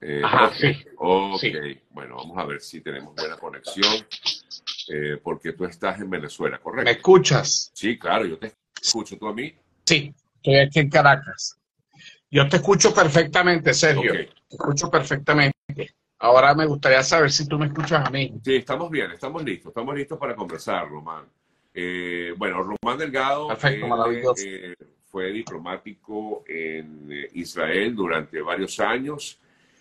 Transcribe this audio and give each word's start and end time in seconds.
Eh, 0.00 0.22
Ajá, 0.24 0.46
ok, 0.46 0.52
sí, 0.54 0.76
ok. 0.96 1.38
sí. 1.40 1.52
Bueno, 1.90 2.16
vamos 2.16 2.38
a 2.38 2.44
ver 2.44 2.60
si 2.60 2.80
tenemos 2.80 3.14
buena 3.16 3.36
conexión, 3.36 3.92
eh, 4.88 5.18
porque 5.22 5.52
tú 5.52 5.64
estás 5.64 6.00
en 6.00 6.08
Venezuela, 6.08 6.56
¿Me 6.56 6.62
¿correcto? 6.62 6.90
escuchas? 6.90 7.70
Sí, 7.74 7.98
claro, 7.98 8.24
yo 8.24 8.38
te 8.38 8.52
escucho. 8.80 9.18
¿Tú 9.18 9.26
a 9.26 9.34
mí? 9.34 9.54
Sí, 9.84 10.14
estoy 10.36 10.58
aquí 10.60 10.78
en 10.80 10.90
Caracas. 10.90 11.58
Yo 12.30 12.48
te 12.48 12.56
escucho 12.56 12.94
perfectamente, 12.94 13.74
Sergio. 13.74 14.12
Ok. 14.12 14.18
Te 14.48 14.56
escucho 14.56 14.90
perfectamente. 14.90 15.54
Ahora 16.20 16.54
me 16.54 16.66
gustaría 16.66 17.02
saber 17.02 17.30
si 17.30 17.46
tú 17.46 17.58
me 17.58 17.66
escuchas 17.66 18.06
a 18.06 18.10
mí. 18.10 18.32
Sí, 18.44 18.56
estamos 18.56 18.90
bien, 18.90 19.10
estamos 19.12 19.42
listos, 19.44 19.70
estamos 19.70 19.94
listos 19.94 20.18
para 20.18 20.34
conversar, 20.34 20.88
Román. 20.88 21.24
Eh, 21.72 22.34
bueno, 22.36 22.62
Román 22.62 22.98
Delgado 22.98 23.48
Perfecto, 23.48 24.36
eh, 24.36 24.74
eh, 24.80 24.86
fue 25.04 25.30
diplomático 25.32 26.44
en 26.48 27.08
eh, 27.12 27.28
Israel 27.34 27.94
durante 27.94 28.40
varios 28.42 28.80
años. 28.80 29.38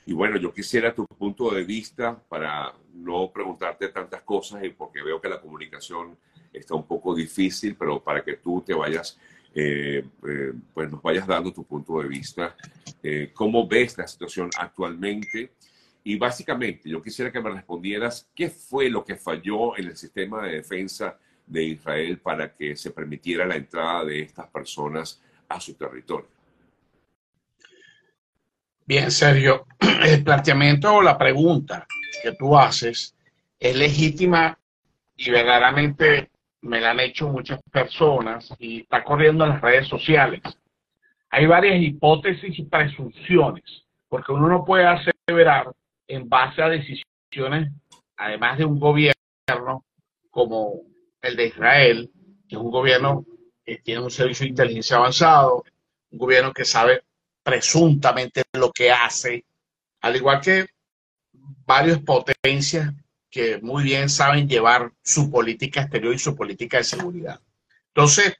Y 0.08 0.14
bueno, 0.14 0.38
yo 0.38 0.54
quisiera 0.54 0.96
tu 0.96 1.06
punto 1.06 1.54
de 1.54 1.66
vista 1.66 2.18
para 2.30 2.74
no 2.94 3.30
preguntarte 3.30 3.90
tantas 3.90 4.22
cosas 4.22 4.64
y 4.64 4.70
porque 4.70 5.04
veo 5.04 5.20
que 5.20 5.28
la 5.28 5.42
comunicación 5.42 6.18
está 6.54 6.76
un 6.76 6.88
poco 6.88 7.14
difícil, 7.14 7.76
pero 7.76 8.02
para 8.02 8.24
que 8.24 8.38
tú 8.38 8.64
te 8.66 8.74
vayas, 8.74 9.20
eh, 9.54 10.06
eh, 10.26 10.54
pues 10.74 10.90
nos 10.90 11.02
vayas 11.02 11.28
dando 11.28 11.52
tu 11.52 11.66
punto 11.66 12.02
de 12.02 12.08
vista. 12.08 12.56
Eh, 13.04 13.32
¿Cómo 13.34 13.68
ves 13.68 13.98
la 13.98 14.08
situación 14.08 14.50
actualmente? 14.58 15.52
Y 16.06 16.18
básicamente, 16.18 16.90
yo 16.90 17.02
quisiera 17.02 17.30
que 17.30 17.42
me 17.42 17.50
respondieras 17.50 18.30
qué 18.34 18.50
fue 18.50 18.90
lo 18.90 19.04
que 19.04 19.18
falló 19.18 19.78
en 19.78 19.88
el 19.88 19.98
sistema 19.98 20.48
de 20.48 20.54
defensa 20.54 21.20
de 21.46 21.64
Israel 21.66 22.20
para 22.20 22.56
que 22.56 22.78
se 22.78 22.92
permitiera 22.92 23.46
la 23.46 23.58
entrada 23.58 24.06
de 24.06 24.22
estas 24.22 24.48
personas 24.48 25.22
a 25.50 25.60
su 25.60 25.74
territorio. 25.74 26.37
Bien, 28.88 29.12
Sergio, 29.12 29.66
el 30.06 30.24
planteamiento 30.24 30.96
o 30.96 31.02
la 31.02 31.18
pregunta 31.18 31.86
que 32.24 32.32
tú 32.32 32.58
haces 32.58 33.14
es 33.60 33.76
legítima 33.76 34.58
y 35.18 35.30
verdaderamente 35.30 36.32
me 36.62 36.80
la 36.80 36.92
han 36.92 37.02
hecho 37.02 37.28
muchas 37.28 37.60
personas 37.70 38.50
y 38.60 38.84
está 38.84 39.04
corriendo 39.04 39.44
en 39.44 39.50
las 39.50 39.62
redes 39.62 39.90
sociales. 39.90 40.42
Hay 41.32 41.46
varias 41.48 41.82
hipótesis 41.82 42.58
y 42.58 42.64
presunciones, 42.64 43.84
porque 44.08 44.32
uno 44.32 44.48
no 44.48 44.64
puede 44.64 44.86
aseverar 44.86 45.70
en 46.08 46.30
base 46.30 46.62
a 46.62 46.70
decisiones, 46.70 47.70
además 48.16 48.58
de 48.58 48.64
un 48.64 48.80
gobierno 48.80 49.84
como 50.32 50.84
el 51.22 51.36
de 51.36 51.48
Israel, 51.48 52.10
que 52.48 52.56
es 52.56 52.62
un 52.62 52.72
gobierno 52.72 53.26
que 53.66 53.80
tiene 53.80 54.00
un 54.00 54.12
servicio 54.12 54.46
de 54.46 54.52
inteligencia 54.52 54.96
avanzado, 54.96 55.66
un 56.10 56.18
gobierno 56.18 56.54
que 56.54 56.64
sabe 56.64 57.02
presuntamente 57.48 58.44
lo 58.52 58.74
que 58.74 58.92
hace, 58.92 59.46
al 60.02 60.18
igual 60.18 60.42
que 60.42 60.68
varias 61.66 62.00
potencias 62.00 62.94
que 63.30 63.60
muy 63.62 63.86
bien 63.86 64.10
saben 64.10 64.50
llevar 64.50 64.92
su 65.02 65.32
política 65.32 65.84
exterior 65.84 66.14
y 66.14 66.20
su 66.20 66.36
política 66.36 66.80
de 66.80 66.84
seguridad. 66.84 67.40
Entonces, 67.96 68.34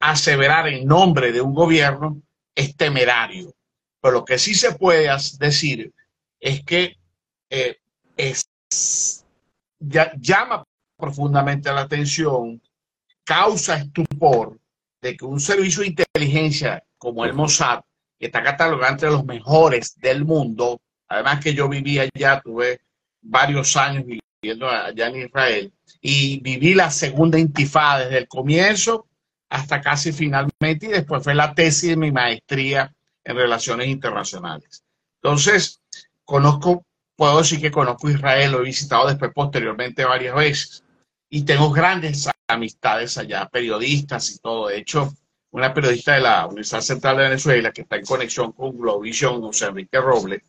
aseverar 0.00 0.68
en 0.68 0.86
nombre 0.86 1.32
de 1.32 1.42
un 1.42 1.52
gobierno 1.52 2.22
es 2.54 2.74
temerario, 2.74 3.54
pero 4.00 4.14
lo 4.14 4.24
que 4.24 4.38
sí 4.38 4.54
se 4.54 4.72
puede 4.72 5.10
decir 5.38 5.92
es 6.40 6.64
que 6.64 6.96
eh, 7.50 7.76
es, 8.16 8.48
llama 9.78 10.64
profundamente 10.96 11.70
la 11.70 11.82
atención, 11.82 12.62
causa 13.22 13.76
estupor 13.76 14.58
de 15.02 15.14
que 15.14 15.26
un 15.26 15.40
servicio 15.40 15.82
de 15.82 15.88
inteligencia 15.88 16.82
como 16.96 17.26
el 17.26 17.34
Mossad, 17.34 17.82
que 18.18 18.26
está 18.26 18.42
catalogado 18.42 18.92
entre 18.92 19.10
los 19.10 19.24
mejores 19.24 19.94
del 20.00 20.24
mundo, 20.24 20.80
además 21.08 21.40
que 21.40 21.54
yo 21.54 21.68
viví 21.68 21.98
allá, 21.98 22.40
tuve 22.40 22.80
varios 23.20 23.76
años 23.76 24.04
viviendo 24.06 24.68
allá 24.68 25.08
en 25.08 25.16
Israel, 25.16 25.72
y 26.00 26.40
viví 26.40 26.74
la 26.74 26.90
segunda 26.90 27.38
intifada 27.38 28.04
desde 28.04 28.18
el 28.18 28.28
comienzo 28.28 29.06
hasta 29.48 29.80
casi 29.80 30.12
finalmente, 30.12 30.86
y 30.86 30.88
después 30.88 31.22
fue 31.22 31.34
la 31.34 31.54
tesis 31.54 31.90
de 31.90 31.96
mi 31.96 32.10
maestría 32.12 32.92
en 33.24 33.36
relaciones 33.36 33.88
internacionales. 33.88 34.82
Entonces, 35.22 35.80
conozco, 36.24 36.84
puedo 37.16 37.38
decir 37.38 37.60
que 37.60 37.70
conozco 37.70 38.10
Israel, 38.10 38.52
lo 38.52 38.60
he 38.60 38.64
visitado 38.64 39.08
después 39.08 39.32
posteriormente 39.34 40.04
varias 40.04 40.34
veces, 40.34 40.84
y 41.28 41.42
tengo 41.42 41.70
grandes 41.70 42.28
amistades 42.48 43.18
allá, 43.18 43.48
periodistas 43.48 44.30
y 44.30 44.38
todo. 44.38 44.68
De 44.68 44.78
hecho, 44.78 45.12
una 45.50 45.72
periodista 45.72 46.14
de 46.14 46.20
la 46.20 46.46
Universidad 46.46 46.80
Central 46.80 47.16
de 47.16 47.22
Venezuela, 47.24 47.72
que 47.72 47.82
está 47.82 47.96
en 47.96 48.04
conexión 48.04 48.52
con 48.52 48.76
Globovisión, 48.76 49.40
José 49.40 49.66
Enrique 49.66 50.00
Robles, 50.00 50.42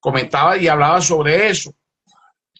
comentaba 0.00 0.56
y 0.56 0.68
hablaba 0.68 1.00
sobre 1.00 1.48
eso, 1.48 1.74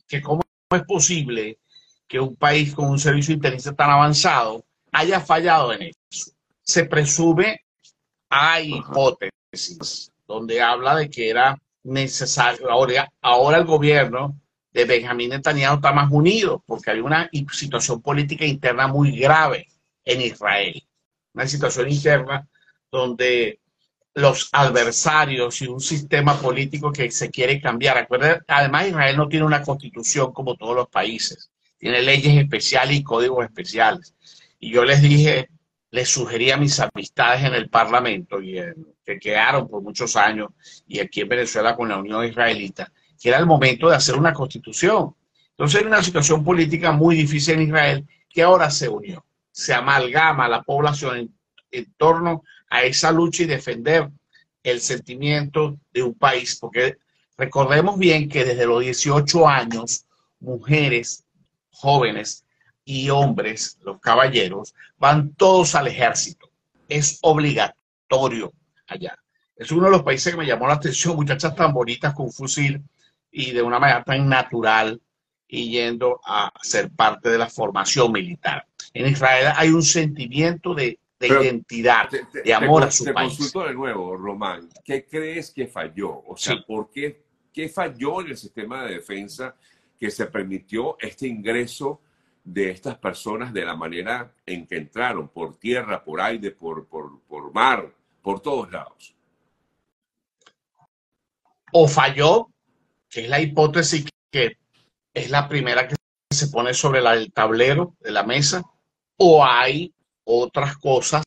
que 0.07 0.21
cómo 0.21 0.43
es 0.71 0.83
posible 0.83 1.59
que 2.07 2.21
un 2.21 2.37
país 2.37 2.75
con 2.75 2.87
un 2.87 2.99
servicio 2.99 3.33
de 3.33 3.37
inteligencia 3.37 3.73
tan 3.73 3.91
avanzado 3.91 4.65
haya 4.93 5.21
fallado 5.21 5.73
en 5.73 5.83
eso. 5.83 6.33
Se 6.63 6.85
presume, 6.85 7.61
hay 8.29 8.75
hipótesis 8.75 10.13
donde 10.27 10.61
habla 10.61 10.97
de 10.97 11.11
que 11.11 11.31
era 11.31 11.57
necesario, 11.83 12.71
ahora, 12.71 13.11
ahora 13.21 13.59
el 13.59 13.65
gobierno 13.65 14.39
de 14.73 14.85
Benjamín 14.85 15.31
Netanyahu 15.31 15.77
está 15.77 15.93
más 15.93 16.11
unido 16.11 16.63
porque 16.67 16.91
hay 16.91 17.01
una 17.01 17.29
situación 17.53 18.01
política 18.03 18.45
interna 18.45 18.87
muy 18.87 19.19
grave 19.19 19.69
en 20.05 20.21
Israel. 20.21 20.83
Una 21.35 21.47
situación 21.47 21.91
interna 21.91 22.49
donde 22.91 23.61
los 24.15 24.49
adversarios 24.53 25.63
y 25.63 25.69
un 25.69 25.81
sistema 25.81 26.41
político 26.41 26.93
que 26.93 27.11
se 27.11 27.31
quiere 27.31 27.61
cambiar. 27.61 27.99
Acuérdense, 27.99 28.41
además, 28.49 28.89
Israel 28.89 29.17
no 29.17 29.29
tiene 29.29 29.47
una 29.47 29.63
constitución 29.63 30.33
como 30.33 30.57
todos 30.57 30.75
los 30.75 30.89
países. 30.89 31.51
Tiene 31.79 32.03
leyes 32.03 32.37
especiales 32.37 32.97
y 32.97 33.03
códigos 33.03 33.45
especiales. 33.45 34.15
Y 34.59 34.71
yo 34.73 34.85
les 34.85 35.01
dije, 35.01 35.49
les 35.91 36.09
sugerí 36.09 36.51
a 36.51 36.57
mis 36.57 36.79
amistades 36.81 37.45
en 37.45 37.55
el 37.55 37.69
Parlamento, 37.71 38.39
que 38.39 39.19
quedaron 39.19 39.69
por 39.69 39.83
muchos 39.83 40.17
años, 40.17 40.51
y 40.87 41.01
aquí 41.01 41.23
en 41.23 41.29
Venezuela 41.29 41.75
con 41.75 41.89
la 41.89 41.99
Unión 41.99 42.25
Israelita, 42.25 42.93
que 43.21 43.29
era 43.29 43.39
el 43.39 43.47
momento 43.47 43.89
de 43.89 43.97
hacer 43.97 44.17
una 44.17 44.33
constitución. 44.33 45.15
Entonces 45.51 45.81
era 45.81 45.89
una 45.89 46.03
situación 46.03 46.45
política 46.45 46.93
muy 46.93 47.17
difícil 47.17 47.55
en 47.55 47.63
Israel 47.63 48.07
que 48.29 48.43
ahora 48.43 48.71
se 48.71 48.89
unió. 48.89 49.25
Se 49.53 49.75
amalgama 49.75 50.49
la 50.49 50.63
población 50.63 51.35
en, 51.71 51.95
torno 51.97 52.43
a 52.69 52.83
esa 52.83 53.13
lucha 53.13 53.43
y 53.43 53.47
defender 53.47 54.11
el 54.63 54.81
sentimiento 54.81 55.79
de 55.93 56.03
un 56.03 56.15
país, 56.15 56.57
porque 56.61 56.99
recordemos 57.37 57.99
bien 57.99 58.29
que 58.29 58.45
desde 58.45 58.67
los 58.67 58.81
18 58.81 59.49
años, 59.49 60.07
mujeres, 60.41 61.25
jóvenes 61.71 62.45
y 62.85 63.09
hombres, 63.11 63.79
los 63.83 64.01
caballeros, 64.01 64.75
van 64.99 65.35
todos 65.35 65.75
al 65.75 65.87
ejército. 65.87 66.51
Es 66.89 67.19
obligatorio 67.23 68.53
allá. 68.87 69.17
Es 69.57 69.71
uno 69.73 69.85
de 69.85 69.91
los 69.91 70.03
países 70.03 70.33
que 70.33 70.39
me 70.39 70.47
llamó 70.47 70.67
la 70.67 70.75
atención, 70.75 71.17
muchachas 71.17 71.55
tan 71.55 71.73
bonitas 71.73 72.15
con 72.15 72.33
fusil 72.33 72.83
y 73.31 73.53
de 73.53 73.63
una 73.63 73.79
manera 73.79 74.03
tan 74.03 74.29
natural 74.29 75.01
y 75.47 75.71
yendo 75.71 76.21
a 76.25 76.53
ser 76.63 76.91
parte 76.91 77.29
de 77.29 77.39
la 77.39 77.49
formación 77.49 78.13
militar. 78.13 78.67
En 78.93 79.07
Israel 79.07 79.53
hay 79.57 79.69
un 79.71 79.83
sentimiento 79.83 80.75
de, 80.75 80.99
de 81.19 81.29
identidad, 81.29 82.09
Te, 82.09 82.25
te- 82.27 82.43
de 82.43 82.55
amor 82.55 82.83
te- 82.83 82.89
a 82.89 82.91
su 82.91 83.05
te 83.05 83.13
país. 83.13 83.37
consulto 83.37 83.67
de 83.69 83.75
nuevo, 83.75 84.17
Román. 84.17 84.69
¿Qué 84.85 85.07
crees 85.07 85.51
que 85.51 85.67
falló? 85.67 86.23
O 86.27 86.37
sea, 86.37 86.55
Sí. 86.57 86.65
¿por 86.67 86.91
qué, 86.91 87.23
qué 87.53 87.69
falló 87.69 88.21
en 88.21 88.29
el 88.29 88.37
sistema 88.37 88.85
de 88.85 88.95
defensa 88.95 89.55
que 89.99 90.11
se 90.11 90.27
permitió 90.27 90.97
este 91.01 91.27
ingreso 91.29 92.01
de 92.43 92.71
estas 92.71 92.97
personas 92.99 93.53
de 93.53 93.65
la 93.65 93.77
manera 93.77 94.33
en 94.47 94.67
que 94.67 94.77
entraron, 94.77 95.29
por 95.29 95.57
tierra, 95.59 96.03
por 96.03 96.21
aire, 96.21 96.51
por, 96.53 96.87
por, 96.87 97.21
por 97.29 97.53
mar, 97.53 97.93
por 98.23 98.41
todos 98.41 98.73
lados? 98.73 99.15
O 101.73 101.87
falló, 101.87 102.49
que 103.09 103.21
es 103.25 103.29
la 103.29 103.41
hipótesis 103.41 104.07
que 104.33 104.57
es 105.15 105.31
la 105.31 105.49
primera 105.49 105.87
que 105.87 105.95
se 106.31 106.49
pone 106.49 106.73
sobre 106.75 107.01
la- 107.01 107.15
el 107.15 107.33
tablero 107.33 107.95
de 108.01 108.11
la 108.13 108.23
mesa, 108.23 108.63
o 109.23 109.45
hay 109.45 109.93
otras 110.25 110.79
cosas, 110.79 111.23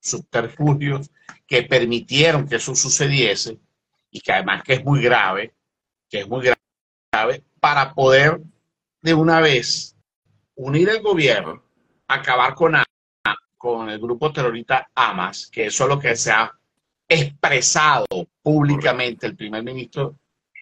subterfugios, 0.00 1.10
que 1.46 1.62
permitieron 1.62 2.48
que 2.48 2.56
eso 2.56 2.74
sucediese 2.74 3.58
y 4.10 4.20
que 4.20 4.32
además 4.32 4.62
que 4.62 4.74
es 4.74 4.84
muy 4.84 5.02
grave, 5.02 5.52
que 6.08 6.20
es 6.20 6.28
muy 6.28 6.42
grave, 6.42 7.44
para 7.60 7.92
poder 7.92 8.40
de 9.02 9.12
una 9.12 9.40
vez 9.40 9.94
unir 10.54 10.88
el 10.88 11.02
gobierno, 11.02 11.62
acabar 12.08 12.54
con, 12.54 12.76
con 13.58 13.90
el 13.90 13.98
grupo 13.98 14.32
terrorista 14.32 14.90
Hamas, 14.94 15.48
que 15.48 15.66
eso 15.66 15.84
es 15.84 15.90
lo 15.90 15.98
que 15.98 16.16
se 16.16 16.30
ha 16.32 16.50
expresado 17.06 18.06
públicamente 18.40 19.26
el 19.26 19.36
primer 19.36 19.62
ministro 19.62 20.16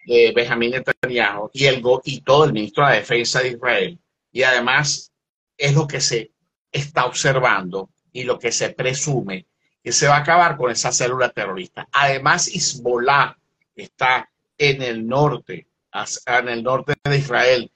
de 0.04 0.32
Benjamín 0.34 0.72
Netanyahu 0.72 1.50
y, 1.52 1.66
el, 1.66 1.80
y 2.04 2.20
todo 2.22 2.44
el 2.44 2.52
ministro 2.52 2.84
de 2.84 2.90
la 2.90 2.96
Defensa 2.96 3.40
de 3.40 3.50
Israel. 3.50 4.00
Y 4.32 4.42
además 4.42 5.12
es 5.56 5.74
lo 5.74 5.86
que 5.86 6.00
se 6.00 6.32
está 6.72 7.06
observando 7.06 7.90
y 8.12 8.24
lo 8.24 8.38
que 8.38 8.52
se 8.52 8.70
presume 8.70 9.46
que 9.82 9.92
se 9.92 10.08
va 10.08 10.16
a 10.16 10.20
acabar 10.20 10.56
con 10.56 10.70
esa 10.70 10.92
célula 10.92 11.30
terrorista. 11.30 11.88
Además, 11.92 12.48
Hezbollah 12.48 13.36
está 13.74 14.28
en 14.58 14.82
el 14.82 15.06
norte, 15.06 15.68
en 16.26 16.48
el 16.48 16.62
norte 16.62 16.94
de 17.02 17.16
Israel, 17.16 17.72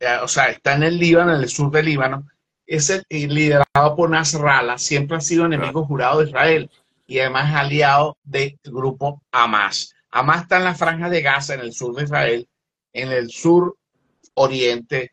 eh, 0.00 0.18
o 0.22 0.28
sea, 0.28 0.46
está 0.46 0.74
en 0.74 0.82
el 0.82 0.98
Líbano, 0.98 1.34
en 1.34 1.40
el 1.40 1.48
sur 1.48 1.70
del 1.70 1.86
Líbano, 1.86 2.26
es 2.66 2.90
el, 2.90 3.04
liderado 3.08 3.94
por 3.94 4.10
Nasrallah, 4.10 4.78
siempre 4.78 5.16
ha 5.16 5.20
sido 5.20 5.46
enemigo 5.46 5.84
jurado 5.84 6.20
de 6.20 6.28
Israel 6.28 6.70
y 7.06 7.20
además 7.20 7.54
aliado 7.54 8.18
del 8.24 8.58
grupo 8.64 9.22
Hamas. 9.30 9.94
Hamas 10.10 10.42
está 10.42 10.56
en 10.56 10.64
la 10.64 10.74
franja 10.74 11.08
de 11.08 11.22
Gaza, 11.22 11.54
en 11.54 11.60
el 11.60 11.72
sur 11.72 11.94
de 11.94 12.04
Israel, 12.04 12.48
en 12.92 13.12
el 13.12 13.30
sur 13.30 13.76
oriente 14.34 15.12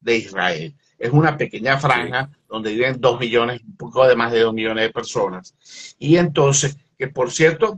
de 0.00 0.16
Israel. 0.16 0.74
Es 0.98 1.10
una 1.10 1.36
pequeña 1.36 1.78
franja 1.78 2.30
donde 2.48 2.72
viven 2.72 3.00
dos 3.00 3.20
millones, 3.20 3.60
un 3.62 3.76
poco 3.76 4.06
de 4.06 4.16
más 4.16 4.32
de 4.32 4.40
dos 4.40 4.54
millones 4.54 4.84
de 4.84 4.92
personas. 4.92 5.54
Y 5.98 6.16
entonces, 6.16 6.76
que 6.98 7.08
por 7.08 7.30
cierto, 7.30 7.76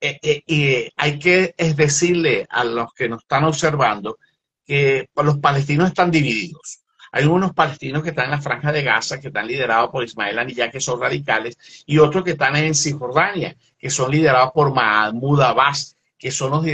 eh, 0.00 0.42
eh, 0.46 0.90
hay 0.96 1.18
que 1.18 1.54
decirle 1.76 2.46
a 2.50 2.64
los 2.64 2.92
que 2.94 3.08
nos 3.08 3.22
están 3.22 3.44
observando 3.44 4.18
que 4.64 5.08
los 5.16 5.38
palestinos 5.38 5.88
están 5.88 6.10
divididos. 6.10 6.80
Hay 7.10 7.24
unos 7.24 7.52
palestinos 7.52 8.02
que 8.02 8.10
están 8.10 8.26
en 8.26 8.32
la 8.32 8.40
franja 8.40 8.70
de 8.70 8.82
Gaza, 8.82 9.18
que 9.18 9.28
están 9.28 9.46
liderados 9.46 9.90
por 9.90 10.04
Ismael 10.04 10.38
Aniyah, 10.38 10.70
que 10.70 10.80
son 10.80 11.00
radicales, 11.00 11.56
y 11.86 11.98
otros 11.98 12.22
que 12.22 12.32
están 12.32 12.54
en 12.56 12.74
Cisjordania, 12.74 13.56
que 13.78 13.90
son 13.90 14.10
liderados 14.10 14.50
por 14.52 14.74
Mahmoud 14.74 15.40
Abbas, 15.40 15.96
que 16.18 16.30
son 16.30 16.50
los 16.50 16.64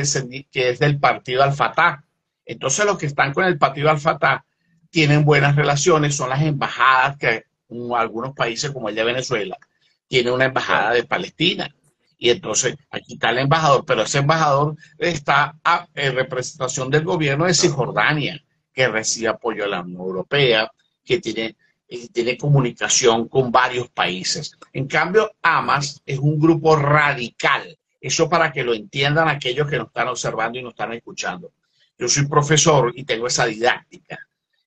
que 0.51 0.71
es 0.71 0.79
del 0.79 0.99
partido 0.99 1.43
Al-Fatah. 1.43 2.05
Entonces 2.45 2.85
los 2.85 2.99
que 2.99 3.07
están 3.07 3.33
con 3.33 3.45
el 3.45 3.59
partido 3.59 3.91
Al-Fatah 3.91 4.45
tienen 4.95 5.25
buenas 5.25 5.57
relaciones, 5.57 6.15
son 6.15 6.31
las 6.31 6.41
embajadas 6.41 7.17
que 7.17 7.47
algunos 7.97 8.33
países 8.33 8.71
como 8.71 8.89
el 8.89 8.95
de 8.95 9.03
Venezuela 9.03 9.59
tienen 10.07 10.33
una 10.33 10.45
embajada 10.45 10.93
de 10.93 11.03
Palestina. 11.03 11.69
Y 12.17 12.31
entonces 12.31 12.77
aquí 12.93 13.15
está 13.15 13.31
el 13.31 13.39
embajador, 13.39 13.85
pero 13.85 14.03
ese 14.03 14.19
embajador 14.19 14.77
está 14.97 15.57
en 15.97 16.15
representación 16.15 16.91
del 16.91 17.03
gobierno 17.03 17.47
de 17.47 17.55
Cisjordania, 17.55 18.41
que 18.73 18.87
recibe 18.87 19.27
apoyo 19.27 19.65
de 19.65 19.71
la 19.71 19.81
Unión 19.81 20.01
Europea, 20.01 20.71
que 21.05 21.19
tiene, 21.19 21.57
eh, 21.89 22.09
tiene 22.13 22.39
comunicación 22.39 23.27
con 23.27 23.51
varios 23.51 23.89
países. 23.89 24.57
En 24.73 24.87
cambio, 24.87 25.33
Hamas 25.43 26.03
es 26.07 26.21
un 26.21 26.39
grupo 26.39 26.77
radical. 26.77 27.77
Eso 28.01 28.29
para 28.29 28.53
que 28.53 28.63
lo 28.63 28.73
entiendan 28.73 29.27
aquellos 29.27 29.69
que 29.69 29.79
nos 29.79 29.89
están 29.89 30.07
observando 30.07 30.57
y 30.57 30.63
nos 30.63 30.75
están 30.75 30.93
escuchando. 30.93 31.51
Yo 31.99 32.09
soy 32.09 32.27
profesor 32.27 32.93
y 32.95 33.03
tengo 33.03 33.27
esa 33.27 33.47
didáctica. 33.47 34.21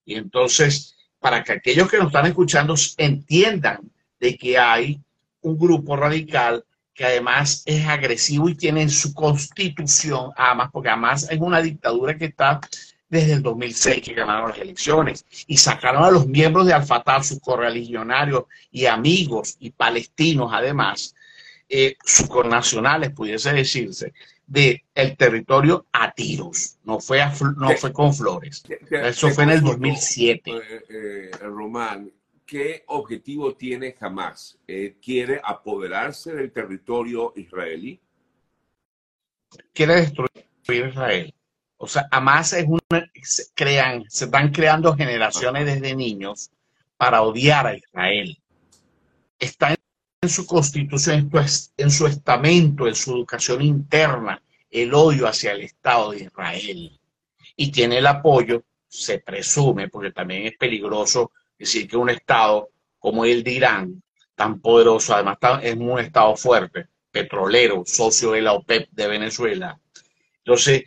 Y 0.08 0.16
entonces, 0.16 0.96
para 1.20 1.44
que 1.44 1.52
aquellos 1.52 1.92
que 1.92 1.98
nos 1.98 2.08
están 2.08 2.26
escuchando 2.26 2.74
entiendan 2.98 3.92
de 4.20 4.38
que 4.38 4.58
hay 4.58 5.00
un 5.42 5.60
grupo 5.60 5.98
radical 5.98 6.64
que 6.94 7.04
además 7.04 7.62
es 7.66 7.86
agresivo 7.86 8.50
y 8.50 8.56
tiene 8.56 8.84
en 8.84 8.90
su 8.90 9.14
constitución, 9.14 10.32
además, 10.36 10.70
porque 10.72 10.90
además 10.90 11.28
es 11.30 11.40
una 11.40 11.62
dictadura 11.62 12.18
que 12.18 12.26
está 12.26 12.62
desde 13.10 13.34
el 13.34 13.44
2006 13.44 14.02
que 14.02 14.14
ganaron 14.14 14.50
las 14.50 14.60
elecciones 14.60 15.26
y 15.46 15.58
sacaron 15.58 16.04
a 16.04 16.12
los 16.12 16.26
miembros 16.26 16.66
de 16.66 16.74
Al-Fatah, 16.74 17.22
sus 17.22 17.40
correligionarios 17.42 18.46
y 18.72 18.86
amigos 18.86 19.58
y 19.60 19.72
palestinos 19.72 20.52
además, 20.54 21.14
eh, 21.68 21.98
sus 22.04 22.28
connacionales, 22.28 23.12
pudiese 23.12 23.52
decirse, 23.52 24.14
del 24.48 24.82
el 24.96 25.18
territorio 25.18 25.86
a 25.92 26.12
tiros, 26.12 26.78
no 26.86 27.00
fue, 27.00 27.20
no 27.58 27.70
fue 27.78 27.94
con 27.94 28.14
flores. 28.14 28.64
Eso 28.90 29.30
fue 29.30 29.44
en 29.44 29.50
el 29.52 29.62
2007. 29.62 30.52
Eh, 30.52 30.84
eh, 30.90 31.32
Román, 31.42 32.12
¿qué 32.46 32.84
objetivo 32.88 33.56
tiene 33.56 33.96
Hamas? 34.00 34.58
Eh, 34.66 34.96
¿Quiere 35.04 35.42
apoderarse 35.44 36.34
del 36.34 36.52
territorio 36.52 37.34
israelí? 37.36 38.00
Quiere 39.74 39.96
destruir 39.96 40.32
Israel. 40.70 41.34
O 41.78 41.88
sea, 41.88 42.08
Hamas 42.10 42.54
es 42.54 42.66
una, 42.68 43.12
se 43.22 43.44
crean, 43.54 44.06
se 44.08 44.26
están 44.26 44.52
creando 44.52 44.96
generaciones 44.96 45.66
desde 45.66 45.96
niños 45.96 46.52
para 46.96 47.22
odiar 47.22 47.68
a 47.68 47.76
Israel. 47.76 48.38
Está 49.38 49.76
en 50.22 50.30
su 50.30 50.46
constitución, 50.46 51.30
en 51.78 51.92
su 51.92 52.08
estamento, 52.08 52.88
en 52.88 52.96
su 52.96 53.12
educación 53.12 53.62
interna, 53.62 54.42
el 54.70 54.94
odio 54.94 55.28
hacia 55.28 55.52
el 55.52 55.62
Estado 55.62 56.12
de 56.12 56.24
Israel. 56.24 57.00
Y 57.56 57.72
tiene 57.72 58.00
el 58.00 58.08
apoyo, 58.08 58.64
se 58.88 59.20
presume, 59.20 59.90
porque 59.90 60.12
también 60.12 60.48
es 60.48 60.58
peligroso 60.58 61.32
decir 61.58 61.88
que 61.88 61.98
un 61.98 62.10
Estado 62.10 62.70
como 63.00 63.26
el 63.26 63.44
de 63.44 63.52
Irán, 63.52 64.04
tan 64.36 64.60
poderoso, 64.60 65.14
además 65.14 65.38
es 65.62 65.76
un 65.76 66.00
Estado 66.00 66.36
fuerte, 66.36 66.88
petrolero, 67.12 67.84
socio 67.86 68.32
de 68.32 68.42
la 68.42 68.54
OPEP 68.54 68.90
de 68.92 69.08
Venezuela. 69.08 69.80
Entonces, 70.40 70.84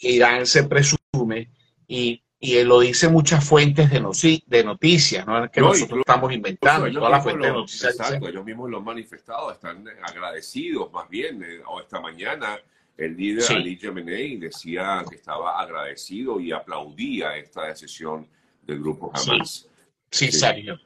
Irán 0.00 0.46
se 0.46 0.64
presume 0.64 1.50
y 1.86 2.21
y 2.44 2.60
lo 2.64 2.80
dice 2.80 3.08
muchas 3.08 3.44
fuentes 3.44 3.88
de, 3.88 4.42
de 4.46 4.64
noticias, 4.64 5.24
no 5.24 5.48
que 5.48 5.60
nosotros 5.60 6.00
estamos 6.00 6.32
inventando, 6.32 6.90
todas 6.92 7.12
las 7.12 7.22
fuentes 7.22 7.46
de 7.46 7.52
noticias. 7.52 7.94
Exacto, 7.94 8.28
ellos 8.28 8.44
mismos 8.44 8.68
lo 8.68 8.78
han 8.78 8.84
manifestado, 8.84 9.52
están 9.52 9.86
agradecidos, 10.02 10.92
más 10.92 11.08
bien, 11.08 11.40
eh, 11.44 11.60
o 11.64 11.80
esta 11.80 12.00
mañana 12.00 12.58
el 12.96 13.16
líder 13.16 13.44
Ali 13.48 13.76
Jemenei 13.76 14.38
decía 14.38 15.04
que 15.08 15.14
estaba 15.14 15.60
agradecido 15.60 16.40
y 16.40 16.50
aplaudía 16.50 17.36
esta 17.36 17.68
decisión 17.68 18.26
del 18.62 18.80
grupo 18.80 19.12
Hamas. 19.14 19.68
Sí, 20.10 20.26
sí, 20.26 20.32
serio. 20.32 20.80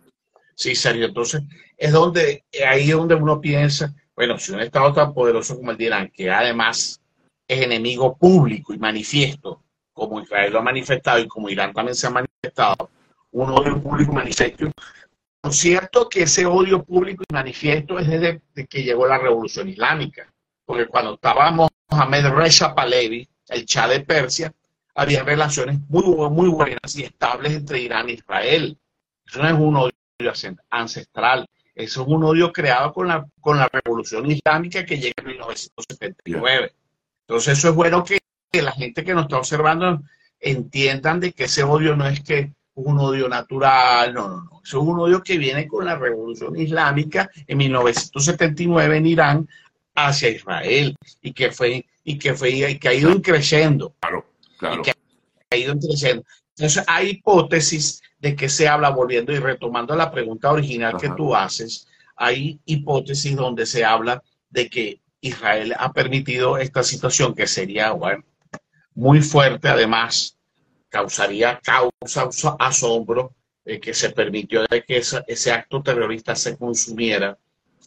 Sí, 0.54 0.74
serio. 0.74 1.06
Entonces, 1.06 1.42
es 1.78 1.90
donde, 1.90 2.44
ahí 2.68 2.90
es 2.90 2.96
donde 2.96 3.14
uno 3.14 3.40
piensa, 3.40 3.94
bueno, 4.14 4.38
si 4.38 4.52
un 4.52 4.60
Estado 4.60 4.92
tan 4.92 5.14
poderoso 5.14 5.56
como 5.56 5.70
el 5.70 5.78
de 5.78 5.84
Irán, 5.84 6.12
que 6.14 6.30
además 6.30 7.00
es 7.48 7.62
enemigo 7.62 8.14
público 8.14 8.74
y 8.74 8.78
manifiesto 8.78 9.62
como 9.96 10.20
Israel 10.20 10.52
lo 10.52 10.58
ha 10.58 10.62
manifestado 10.62 11.18
y 11.18 11.26
como 11.26 11.48
Irán 11.48 11.72
también 11.72 11.94
se 11.94 12.06
ha 12.06 12.10
manifestado, 12.10 12.90
un 13.32 13.50
odio 13.50 13.80
público 13.80 14.12
manifiesto. 14.12 14.70
Cierto 15.50 16.08
que 16.08 16.24
ese 16.24 16.44
odio 16.44 16.84
público 16.84 17.24
y 17.26 17.32
manifiesto 17.32 17.98
es 17.98 18.06
desde 18.06 18.66
que 18.68 18.82
llegó 18.82 19.06
la 19.06 19.16
revolución 19.16 19.70
islámica, 19.70 20.30
porque 20.66 20.86
cuando 20.86 21.14
estábamos 21.14 21.70
Mohamed 21.88 22.28
Reza 22.28 22.74
Pahlavi, 22.74 23.26
el 23.48 23.64
Shah 23.64 23.88
de 23.88 24.00
Persia, 24.00 24.52
había 24.94 25.22
relaciones 25.22 25.78
muy, 25.88 26.04
muy 26.30 26.48
buenas 26.48 26.94
y 26.96 27.04
estables 27.04 27.52
entre 27.52 27.80
Irán 27.80 28.10
e 28.10 28.14
Israel. 28.14 28.78
Eso 29.26 29.42
no 29.42 29.48
es 29.48 29.54
un 29.54 29.76
odio 29.76 30.32
ancestral, 30.68 31.46
eso 31.74 32.02
es 32.02 32.08
un 32.08 32.22
odio 32.22 32.52
creado 32.52 32.92
con 32.92 33.08
la, 33.08 33.26
con 33.40 33.56
la 33.56 33.68
revolución 33.72 34.30
islámica 34.30 34.84
que 34.84 34.98
llega 34.98 35.14
en 35.18 35.26
1979. 35.28 36.72
Entonces 37.22 37.58
eso 37.58 37.70
es 37.70 37.74
bueno 37.74 38.04
que 38.04 38.18
que 38.56 38.62
la 38.62 38.72
gente 38.72 39.04
que 39.04 39.12
nos 39.12 39.24
está 39.24 39.36
observando 39.36 40.00
entiendan 40.40 41.20
de 41.20 41.32
que 41.32 41.44
ese 41.44 41.62
odio 41.62 41.94
no 41.94 42.06
es 42.06 42.20
que 42.20 42.52
un 42.74 42.98
odio 42.98 43.28
natural, 43.28 44.14
no, 44.14 44.28
no, 44.28 44.36
no. 44.44 44.60
Eso 44.64 44.80
es 44.80 44.88
un 44.88 44.98
odio 44.98 45.22
que 45.22 45.36
viene 45.36 45.68
con 45.68 45.84
la 45.84 45.96
revolución 45.96 46.58
islámica 46.58 47.30
en 47.46 47.58
1979 47.58 48.96
en 48.96 49.06
Irán 49.06 49.48
hacia 49.94 50.30
Israel 50.30 50.96
y 51.20 51.32
que 51.32 51.50
fue 51.50 51.84
y 52.02 52.18
que 52.18 52.34
fue 52.34 52.50
y 52.50 52.78
que 52.78 52.88
ha 52.88 52.94
ido 52.94 53.20
creciendo. 53.20 53.94
Claro, 54.00 54.26
claro. 54.58 54.82
que 54.82 54.92
ha 55.50 55.56
ido 55.56 55.74
creciendo. 55.78 56.24
Entonces 56.56 56.82
hay 56.86 57.10
hipótesis 57.10 58.00
de 58.18 58.34
que 58.34 58.48
se 58.48 58.68
habla, 58.68 58.88
volviendo 58.88 59.32
y 59.32 59.38
retomando 59.38 59.94
la 59.94 60.10
pregunta 60.10 60.50
original 60.50 60.96
que 60.98 61.10
tú 61.10 61.34
haces, 61.34 61.88
hay 62.16 62.58
hipótesis 62.64 63.36
donde 63.36 63.66
se 63.66 63.84
habla 63.84 64.22
de 64.48 64.70
que 64.70 65.00
Israel 65.20 65.74
ha 65.78 65.92
permitido 65.92 66.56
esta 66.56 66.82
situación 66.82 67.34
que 67.34 67.46
sería, 67.46 67.92
bueno, 67.92 68.24
muy 68.96 69.20
fuerte, 69.20 69.68
además, 69.68 70.36
causaría 70.88 71.60
causa 71.62 72.28
asombro 72.58 73.34
eh, 73.64 73.78
que 73.78 73.94
se 73.94 74.10
permitió 74.10 74.62
de 74.68 74.82
que 74.82 74.96
ese 74.96 75.52
acto 75.52 75.82
terrorista 75.82 76.34
se 76.34 76.56
consumiera, 76.56 77.38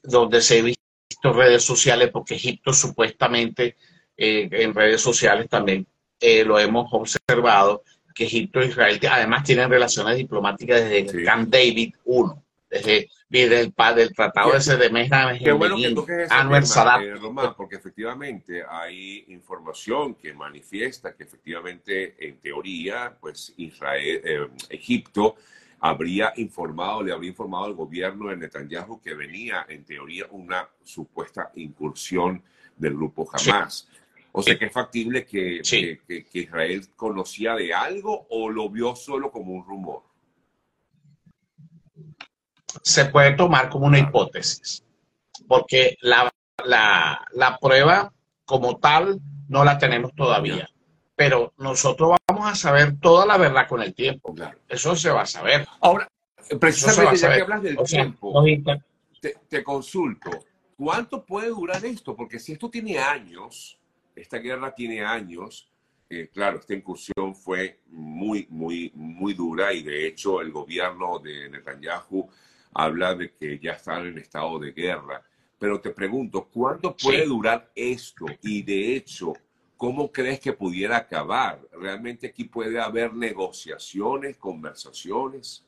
donde 0.03 0.41
se 0.41 0.61
visto 0.61 1.33
redes 1.33 1.63
sociales, 1.63 2.09
porque 2.13 2.35
Egipto 2.35 2.71
supuestamente 2.73 3.75
eh, 4.15 4.47
en 4.51 4.73
redes 4.73 5.01
sociales 5.01 5.49
también 5.49 5.87
eh, 6.19 6.45
lo 6.45 6.59
hemos 6.59 6.87
observado, 6.93 7.83
que 8.13 8.25
Egipto 8.25 8.61
e 8.61 8.67
Israel 8.67 8.99
además 9.09 9.43
tienen 9.43 9.69
relaciones 9.69 10.17
diplomáticas 10.17 10.83
desde 10.83 11.23
Camp 11.23 11.49
David 11.49 11.95
I 12.05 12.23
desde, 12.69 13.09
el, 13.31 13.73
del 13.95 14.13
tratado 14.13 14.55
ese 14.55 14.77
de 14.77 14.89
Mejna 14.89 15.37
Qué 15.37 15.51
bueno 15.51 15.75
que 15.77 15.91
toques 15.91 16.29
tema, 16.29 17.03
eh, 17.03 17.15
Román, 17.15 17.55
porque 17.55 17.77
efectivamente 17.77 18.63
hay 18.67 19.25
información 19.29 20.15
que 20.15 20.33
manifiesta 20.33 21.15
que 21.15 21.23
efectivamente, 21.23 22.15
en 22.19 22.37
teoría, 22.39 23.17
pues 23.19 23.53
Israel, 23.57 24.21
eh, 24.23 24.47
Egipto 24.69 25.35
habría 25.79 26.33
informado, 26.35 27.01
le 27.01 27.11
habría 27.11 27.29
informado 27.29 27.65
al 27.65 27.73
gobierno 27.73 28.29
de 28.29 28.37
Netanyahu 28.37 29.01
que 29.01 29.15
venía, 29.15 29.65
en 29.67 29.83
teoría, 29.83 30.25
una 30.31 30.67
supuesta 30.83 31.51
incursión 31.55 32.43
del 32.77 32.95
grupo 32.95 33.27
Hamas. 33.31 33.87
O 34.31 34.43
sea, 34.43 34.59
que 34.59 34.65
es 34.65 34.71
factible 34.71 35.25
que, 35.25 35.61
que 35.63 36.39
Israel 36.39 36.87
conocía 36.95 37.55
de 37.55 37.73
algo 37.73 38.27
o 38.29 38.49
lo 38.49 38.69
vio 38.69 38.95
solo 38.95 39.31
como 39.31 39.53
un 39.53 39.65
rumor 39.65 40.08
se 42.83 43.05
puede 43.05 43.33
tomar 43.33 43.69
como 43.69 43.85
una 43.85 43.99
hipótesis, 43.99 44.83
porque 45.47 45.97
la, 46.01 46.31
la, 46.65 47.25
la 47.33 47.57
prueba 47.57 48.13
como 48.45 48.77
tal 48.77 49.19
no 49.47 49.63
la 49.63 49.77
tenemos 49.77 50.13
todavía. 50.15 50.69
Pero 51.15 51.53
nosotros 51.57 52.17
vamos 52.27 52.49
a 52.49 52.55
saber 52.55 52.97
toda 52.99 53.25
la 53.25 53.37
verdad 53.37 53.67
con 53.67 53.81
el 53.81 53.93
tiempo. 53.93 54.33
Eso 54.67 54.95
se 54.95 55.09
va 55.09 55.23
a 55.23 55.25
saber. 55.25 55.67
Ahora, 55.81 56.07
precisamente 56.59 57.17
ya 57.17 57.35
que 57.35 57.41
hablas 57.41 57.61
del 57.61 57.77
tiempo, 57.77 58.43
te, 59.19 59.35
te 59.49 59.63
consulto, 59.63 60.29
¿cuánto 60.77 61.25
puede 61.25 61.49
durar 61.49 61.83
esto? 61.83 62.15
Porque 62.15 62.39
si 62.39 62.53
esto 62.53 62.69
tiene 62.69 62.97
años, 62.97 63.77
esta 64.15 64.37
guerra 64.37 64.73
tiene 64.73 65.03
años, 65.03 65.69
eh, 66.09 66.29
claro, 66.33 66.57
esta 66.57 66.73
incursión 66.73 67.35
fue 67.35 67.81
muy, 67.87 68.47
muy, 68.49 68.91
muy 68.95 69.33
dura 69.33 69.71
y 69.73 69.83
de 69.83 70.07
hecho 70.07 70.41
el 70.41 70.51
gobierno 70.51 71.19
de 71.19 71.49
Netanyahu 71.49 72.27
habla 72.73 73.15
de 73.15 73.33
que 73.33 73.59
ya 73.59 73.73
están 73.73 74.07
en 74.07 74.17
estado 74.17 74.59
de 74.59 74.71
guerra. 74.71 75.23
Pero 75.57 75.81
te 75.81 75.89
pregunto, 75.91 76.47
¿cuánto 76.51 76.95
puede 76.95 77.25
durar 77.25 77.69
esto? 77.75 78.25
Y 78.41 78.61
de 78.61 78.95
hecho, 78.95 79.33
¿cómo 79.75 80.11
crees 80.11 80.39
que 80.39 80.53
pudiera 80.53 80.97
acabar? 80.97 81.59
¿Realmente 81.73 82.27
aquí 82.27 82.45
puede 82.45 82.79
haber 82.79 83.13
negociaciones, 83.13 84.37
conversaciones? 84.37 85.65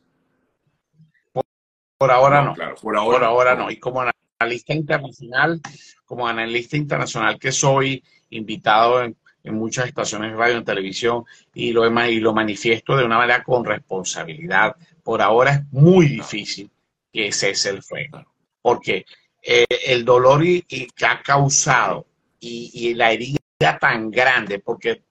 Por, 1.98 2.10
ahora 2.10 2.41
no. 2.41 2.53
por 2.81 2.96
ahora, 2.96 3.20
por 3.20 3.24
ahora 3.24 3.55
no. 3.55 3.70
Y 3.70 3.77
como 3.77 4.01
analista 4.39 4.74
internacional, 4.74 5.60
como 6.05 6.27
analista 6.27 6.77
internacional 6.77 7.38
que 7.38 7.51
soy, 7.51 8.03
invitado 8.29 9.03
en, 9.03 9.15
muchas 9.43 9.88
estaciones 9.88 10.31
de 10.31 10.38
radio 10.38 10.60
y 10.60 10.63
televisión 10.63 11.25
y 11.53 11.74
lo, 11.74 11.84
y 12.08 12.20
lo 12.20 12.34
manifiesto 12.34 12.96
de 12.96 13.03
una 13.03 13.17
manera 13.17 13.43
con 13.43 13.65
responsabilidad. 13.65 14.75
Por 15.03 15.22
ahora 15.22 15.51
es 15.53 15.74
muy 15.74 16.08
difícil 16.08 16.70
que 17.12 17.32
cese 17.32 17.70
el 17.70 17.84
fuego, 17.84 18.25
porque 18.62 19.06
eh, 19.41 19.65
el 19.88 20.06
dolor 20.06 20.46
y, 20.46 20.62
que 20.62 21.06
ha 21.06 21.22
causado 21.22 22.06
y, 22.39 22.94
la 22.96 23.12
herida 23.12 23.38
tan 23.80 24.10
grande, 24.10 24.60
porque 24.60 25.03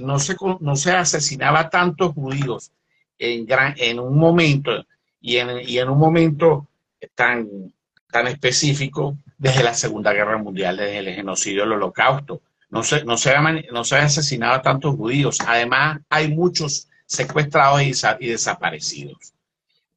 no, 0.00 0.18
se, 0.18 0.36
no 0.60 0.76
se 0.76 0.92
asesinaba 0.92 1.70
tantos 1.70 2.12
judíos 2.14 2.72
en, 3.18 3.46
gran, 3.46 3.74
en 3.76 4.00
un 4.00 4.16
momento 4.16 4.84
y 5.20 5.36
en, 5.36 5.60
y 5.68 5.78
en 5.78 5.88
un 5.88 5.98
momento 5.98 6.68
tan, 7.14 7.72
tan 8.10 8.26
específico 8.26 9.16
desde 9.38 9.64
la 9.64 9.74
Segunda 9.74 10.12
Guerra 10.12 10.38
Mundial, 10.38 10.76
desde 10.76 10.98
el 10.98 11.14
genocidio 11.14 11.62
del 11.62 11.72
Holocausto. 11.72 12.42
No 12.70 12.82
se, 12.82 13.04
no 13.04 13.16
se, 13.16 13.32
no 13.72 13.84
se 13.84 13.96
asesinado 13.96 14.54
a 14.54 14.62
tantos 14.62 14.96
judíos. 14.96 15.38
Además, 15.46 16.00
hay 16.08 16.28
muchos 16.28 16.88
secuestrados 17.06 17.82
y, 17.82 18.26
desaparecidos. 18.26 19.34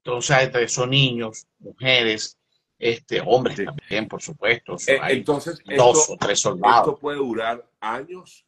Entonces, 0.05 0.71
son 0.71 0.91
niños, 0.91 1.47
mujeres, 1.57 2.38
este, 2.77 3.21
hombres 3.25 3.57
también, 3.65 4.07
por 4.07 4.21
supuesto. 4.21 4.75
Eh, 4.88 5.00
entonces, 5.09 5.59
dos 5.75 6.12
o 6.12 6.17
tres 6.17 6.39
soldados. 6.39 6.89
¿Esto 6.89 7.00
puede 7.00 7.17
durar 7.17 7.65
años? 7.79 8.45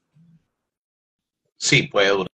Sí, 1.57 1.83
puede 1.83 2.09
durar. 2.09 2.29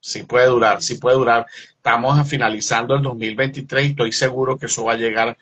Sí 0.00 0.24
puede 0.24 0.46
durar, 0.48 0.82
sí 0.82 0.96
puede 0.96 1.16
durar. 1.16 1.46
Estamos 1.76 2.28
finalizando 2.28 2.96
el 2.96 3.02
2023 3.02 3.86
y 3.86 3.90
estoy 3.90 4.12
seguro 4.12 4.58
que 4.58 4.66
eso 4.66 4.84
va 4.84 4.92
a 4.92 4.96
llegar 4.96 5.38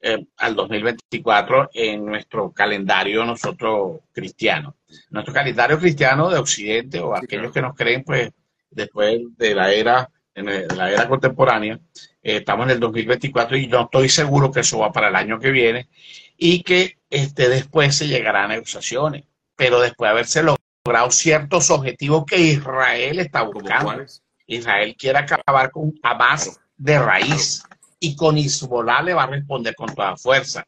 eh, 0.00 0.26
al 0.36 0.54
2024 0.54 1.70
en 1.72 2.04
nuestro 2.04 2.52
calendario 2.52 3.24
nosotros 3.24 4.00
cristiano. 4.12 4.76
Nuestro 5.10 5.34
calendario 5.34 5.78
cristiano 5.78 6.28
de 6.28 6.38
Occidente 6.38 7.00
o 7.00 7.16
aquellos 7.16 7.52
que 7.52 7.62
nos 7.62 7.74
creen, 7.74 8.04
pues 8.04 8.30
después 8.70 9.20
de 9.36 9.54
la 9.54 9.72
era, 9.72 10.10
en 10.34 10.76
la 10.76 10.90
era 10.90 11.08
contemporánea, 11.08 11.78
eh, 12.22 12.36
estamos 12.36 12.64
en 12.66 12.72
el 12.72 12.80
2024 12.80 13.56
y 13.56 13.66
no 13.66 13.82
estoy 13.82 14.08
seguro 14.08 14.50
que 14.50 14.60
eso 14.60 14.78
va 14.78 14.92
para 14.92 15.08
el 15.08 15.16
año 15.16 15.38
que 15.38 15.50
viene 15.50 15.88
y 16.36 16.62
que 16.62 16.98
este, 17.10 17.48
después 17.48 17.96
se 17.96 18.08
llegará 18.08 18.44
a 18.44 18.48
negociaciones, 18.48 19.24
pero 19.56 19.80
después 19.80 20.08
de 20.08 20.12
haberse 20.12 20.42
logrado 20.42 21.10
ciertos 21.10 21.70
objetivos 21.70 22.24
que 22.26 22.38
Israel 22.38 23.20
está 23.20 23.42
buscando. 23.42 24.04
Israel 24.46 24.96
quiere 24.98 25.18
acabar 25.18 25.70
con 25.70 25.94
Hamas 26.02 26.60
de 26.76 26.98
raíz 26.98 27.62
y 28.00 28.16
con 28.16 28.36
Hezbollah 28.36 29.02
le 29.02 29.14
va 29.14 29.24
a 29.24 29.28
responder 29.28 29.74
con 29.74 29.94
toda 29.94 30.16
fuerza. 30.16 30.66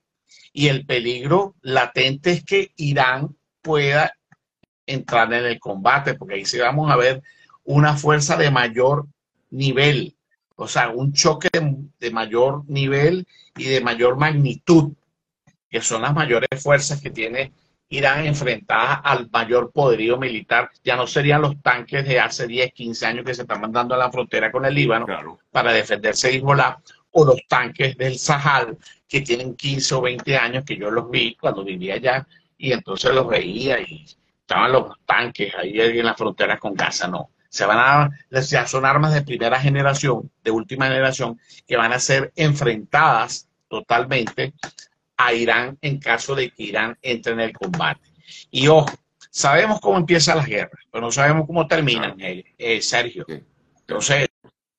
Y 0.52 0.68
el 0.68 0.86
peligro 0.86 1.56
latente 1.62 2.30
es 2.30 2.44
que 2.44 2.70
Irán 2.76 3.36
pueda 3.60 4.12
entrar 4.86 5.32
en 5.32 5.44
el 5.44 5.58
combate, 5.58 6.14
porque 6.14 6.34
ahí 6.34 6.44
sí 6.44 6.58
vamos 6.58 6.90
a 6.90 6.96
ver 6.96 7.22
una 7.64 7.96
fuerza 7.96 8.36
de 8.36 8.50
mayor 8.50 9.08
nivel, 9.54 10.16
o 10.56 10.68
sea, 10.68 10.90
un 10.90 11.12
choque 11.12 11.48
de, 11.52 12.10
mayor 12.10 12.64
nivel 12.68 13.26
y 13.56 13.64
de 13.64 13.80
mayor 13.80 14.16
magnitud, 14.16 14.92
que 15.68 15.80
son 15.80 16.02
las 16.02 16.14
mayores 16.14 16.48
fuerzas 16.62 17.00
que 17.00 17.10
tiene 17.10 17.52
Irán 17.88 18.26
enfrentadas 18.26 19.00
al 19.04 19.28
mayor 19.30 19.70
poderío 19.72 20.18
militar. 20.18 20.70
Ya 20.82 20.96
no 20.96 21.06
serían 21.06 21.42
los 21.42 21.60
tanques 21.62 22.04
de 22.06 22.18
hace 22.20 22.46
10, 22.46 22.72
15 22.72 23.06
años 23.06 23.24
que 23.24 23.34
se 23.34 23.42
están 23.42 23.60
mandando 23.60 23.94
a 23.94 23.98
la 23.98 24.10
frontera 24.10 24.50
con 24.50 24.64
el 24.64 24.74
Líbano 24.74 25.06
para 25.50 25.72
defenderse 25.72 26.28
de 26.28 26.36
Hezbollah, 26.36 26.78
o 27.12 27.24
los 27.24 27.40
tanques 27.48 27.96
del 27.96 28.18
Sahel 28.18 28.76
que 29.08 29.20
tienen 29.20 29.54
15 29.54 29.94
o 29.94 30.00
20 30.00 30.36
años, 30.36 30.64
que 30.64 30.76
yo 30.76 30.90
los 30.90 31.08
vi 31.08 31.36
cuando 31.36 31.62
vivía 31.62 31.94
allá, 31.94 32.26
y 32.58 32.72
entonces 32.72 33.14
los 33.14 33.28
veía 33.28 33.80
y 33.80 34.04
estaban 34.40 34.72
los 34.72 34.96
tanques 35.06 35.54
ahí 35.54 35.80
en 35.80 36.04
la 36.04 36.14
frontera 36.14 36.58
con 36.58 36.74
Gaza, 36.74 37.06
no. 37.06 37.30
Se 37.54 37.64
van 37.66 37.78
a, 37.78 38.10
ya 38.40 38.66
son 38.66 38.84
armas 38.84 39.14
de 39.14 39.22
primera 39.22 39.60
generación, 39.60 40.28
de 40.42 40.50
última 40.50 40.86
generación, 40.86 41.38
que 41.68 41.76
van 41.76 41.92
a 41.92 42.00
ser 42.00 42.32
enfrentadas 42.34 43.48
totalmente 43.68 44.54
a 45.16 45.32
Irán 45.32 45.78
en 45.80 46.00
caso 46.00 46.34
de 46.34 46.50
que 46.50 46.64
Irán 46.64 46.98
entre 47.00 47.32
en 47.34 47.38
el 47.38 47.52
combate. 47.52 48.00
Y 48.50 48.66
ojo, 48.66 48.90
sabemos 49.30 49.80
cómo 49.80 49.98
empiezan 49.98 50.38
las 50.38 50.46
guerras, 50.46 50.82
pero 50.90 51.02
no 51.02 51.12
sabemos 51.12 51.46
cómo 51.46 51.68
terminan, 51.68 52.20
eh, 52.20 52.42
eh, 52.58 52.82
Sergio. 52.82 53.24
Entonces, 53.28 54.26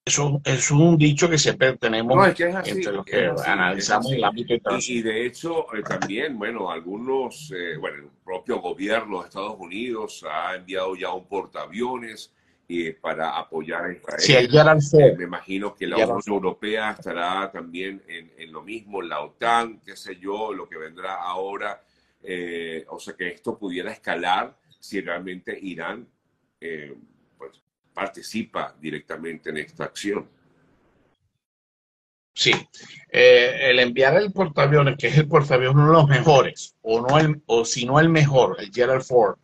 eso 0.04 0.42
es 0.44 0.70
un 0.70 0.98
dicho 0.98 1.30
que 1.30 1.38
siempre 1.38 1.78
tenemos 1.78 2.28
entre 2.38 2.92
los 2.92 3.06
que 3.06 3.32
analizamos 3.46 4.12
el 4.12 4.24
ámbito 4.26 4.54
internacional. 4.54 5.00
Y, 5.00 5.02
de 5.02 5.26
hecho, 5.26 5.74
eh, 5.74 5.82
también, 5.82 6.38
bueno, 6.38 6.70
algunos, 6.70 7.54
eh, 7.56 7.78
bueno, 7.78 8.04
el 8.04 8.10
propio 8.22 8.60
gobierno 8.60 9.22
de 9.22 9.30
Estados 9.30 9.56
Unidos 9.58 10.26
ha 10.30 10.56
enviado 10.56 10.94
ya 10.98 11.14
un 11.14 11.26
portaaviones 11.26 12.35
eh, 12.68 12.98
para 13.00 13.38
apoyar 13.38 13.86
a 13.86 13.94
Israel. 13.94 14.20
Sí, 14.20 14.34
el 14.34 15.18
me 15.18 15.24
imagino 15.24 15.76
que 15.76 15.88
la 15.88 15.98
Unión 15.98 16.22
Europea 16.26 16.92
estará 16.92 17.52
también 17.52 18.02
en, 18.08 18.32
en, 18.38 18.52
lo 18.52 18.62
mismo, 18.62 19.02
la 19.02 19.22
OTAN, 19.22 19.82
qué 19.86 19.96
sé 19.96 20.18
yo, 20.18 20.54
lo 20.54 20.68
que 20.68 20.78
vendrá 20.78 21.16
ahora. 21.16 21.82
o 22.90 23.00
sea, 23.00 23.14
que 23.16 23.30
esto 23.30 23.58
pudiera 23.58 23.92
escalar 23.92 24.58
si 24.80 25.02
realmente 25.02 25.58
Irán 25.62 26.08
participa 27.96 28.76
directamente 28.80 29.50
en 29.50 29.58
esta 29.58 29.86
acción. 29.86 30.30
Sí, 32.38 32.52
eh, 33.10 33.70
el 33.70 33.80
enviar 33.80 34.18
el 34.18 34.34
portaaviones, 34.34 34.98
que 34.98 35.08
es 35.08 35.18
el 35.18 35.28
portaaviones 35.28 35.76
uno 35.76 35.88
de 35.88 35.94
los 35.94 36.08
mejores, 36.10 36.76
o, 36.82 37.00
no 37.00 37.18
el, 37.18 37.42
o 37.46 37.64
si 37.64 37.86
no 37.86 37.98
el 37.98 38.10
mejor, 38.10 38.58
el 38.60 38.72
Gerald 38.74 39.04
Ford, 39.04 39.38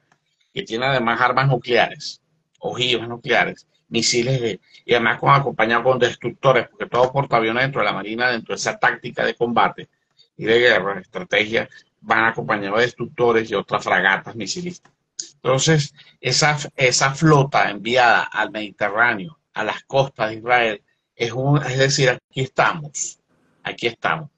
que 0.54 0.64
tiene 0.64 0.86
además 0.86 1.22
armas 1.22 1.48
nucleares, 1.48 2.21
ojivas 2.62 3.08
nucleares, 3.08 3.68
misiles 3.90 4.60
y 4.86 4.94
además 4.94 5.20
con, 5.20 5.32
acompañado 5.32 5.84
con 5.84 6.00
destructores, 6.00 6.68
porque 6.70 6.88
todo 6.88 7.12
portaaviones 7.12 7.64
dentro 7.64 7.82
de 7.82 7.86
la 7.86 7.94
Marina, 7.94 8.32
dentro 8.32 8.54
de 8.54 8.60
esa 8.60 8.78
táctica 8.78 9.26
de 9.26 9.36
combate 9.36 9.90
y 10.38 10.46
de 10.46 10.60
guerra, 10.60 11.00
estrategia, 11.00 11.70
van 12.00 12.26
acompañados 12.26 12.80
de 12.80 12.86
destructores 12.86 13.52
y 13.52 13.56
otras 13.56 13.84
fragatas 13.84 14.36
misilistas. 14.36 14.92
Entonces, 15.36 15.94
esa, 16.20 16.58
esa 16.76 17.14
flota 17.14 17.70
enviada 17.70 18.24
al 18.24 18.52
Mediterráneo, 18.52 19.40
a 19.54 19.64
las 19.64 19.84
costas 19.84 20.30
de 20.30 20.36
Israel, 20.38 20.82
es, 21.16 21.32
un, 21.32 21.62
es 21.64 21.78
decir, 21.78 22.10
aquí 22.10 22.42
estamos, 22.42 23.20
aquí 23.64 23.88
estamos. 23.88 24.30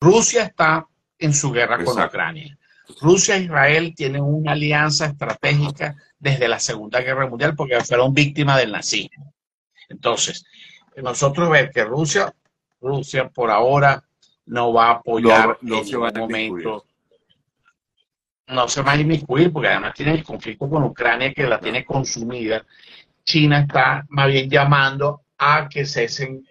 Rusia 0.00 0.44
está 0.44 0.86
en 1.18 1.34
su 1.34 1.52
guerra 1.52 1.82
con 1.84 2.00
Ucrania. 2.00 2.56
Rusia 3.00 3.36
e 3.36 3.42
Israel 3.42 3.94
tienen 3.94 4.22
una 4.22 4.52
alianza 4.52 5.06
estratégica 5.06 5.96
desde 6.18 6.48
la 6.48 6.58
Segunda 6.58 7.00
Guerra 7.00 7.26
Mundial 7.26 7.54
porque 7.56 7.80
fueron 7.80 8.12
víctimas 8.12 8.58
del 8.58 8.72
nazismo. 8.72 9.32
Entonces, 9.88 10.44
nosotros 10.96 11.50
ver 11.50 11.70
que 11.70 11.84
Rusia, 11.84 12.32
Rusia 12.80 13.28
por 13.28 13.50
ahora 13.50 14.02
no 14.46 14.72
va 14.72 14.88
a 14.88 14.92
apoyar 14.92 15.58
en 15.62 15.68
ningún 15.68 16.12
momento 16.14 16.84
no 18.46 18.68
se 18.68 18.82
va 18.82 18.92
a 18.92 18.96
inmiscuir 18.96 19.52
porque 19.52 19.68
además 19.68 19.94
tiene 19.94 20.12
el 20.12 20.24
conflicto 20.24 20.68
con 20.68 20.84
Ucrania 20.84 21.32
que 21.32 21.46
la 21.46 21.58
tiene 21.58 21.84
consumida. 21.84 22.64
China 23.24 23.60
está 23.60 24.04
más 24.10 24.28
bien 24.28 24.50
llamando 24.50 25.22
a 25.44 25.68
que 25.68 25.84
cesen 25.84 26.46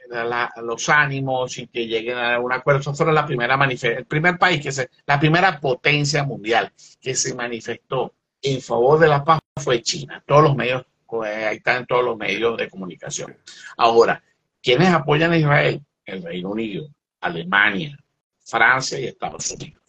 los 0.61 0.89
ánimos 0.89 1.57
y 1.57 1.67
que 1.67 1.87
lleguen 1.87 2.17
a 2.17 2.39
un 2.39 2.51
acuerdo. 2.51 2.81
Eso 2.81 2.93
fue 2.93 3.11
la 3.11 3.25
primera 3.25 3.57
el 3.63 4.05
primer 4.05 4.37
país 4.37 4.61
que 4.61 4.71
se, 4.71 4.89
la 5.05 5.19
primera 5.19 5.59
potencia 5.59 6.23
mundial 6.23 6.71
que 7.01 7.15
se 7.15 7.33
manifestó 7.33 8.13
en 8.41 8.61
favor 8.61 8.99
de 8.99 9.07
la 9.07 9.23
paz 9.23 9.39
fue 9.61 9.81
China. 9.81 10.23
Todos 10.25 10.43
los 10.43 10.55
medios, 10.55 10.85
pues, 11.05 11.31
ahí 11.45 11.57
están 11.57 11.85
todos 11.85 12.03
los 12.03 12.17
medios 12.17 12.57
de 12.57 12.69
comunicación. 12.69 13.37
Ahora, 13.77 14.21
¿quiénes 14.61 14.89
apoyan 14.89 15.31
a 15.31 15.37
Israel? 15.37 15.81
El 16.05 16.21
Reino 16.21 16.49
Unido, 16.49 16.87
Alemania, 17.21 17.97
Francia 18.43 18.99
y 18.99 19.05
Estados 19.05 19.51
Unidos 19.51 19.83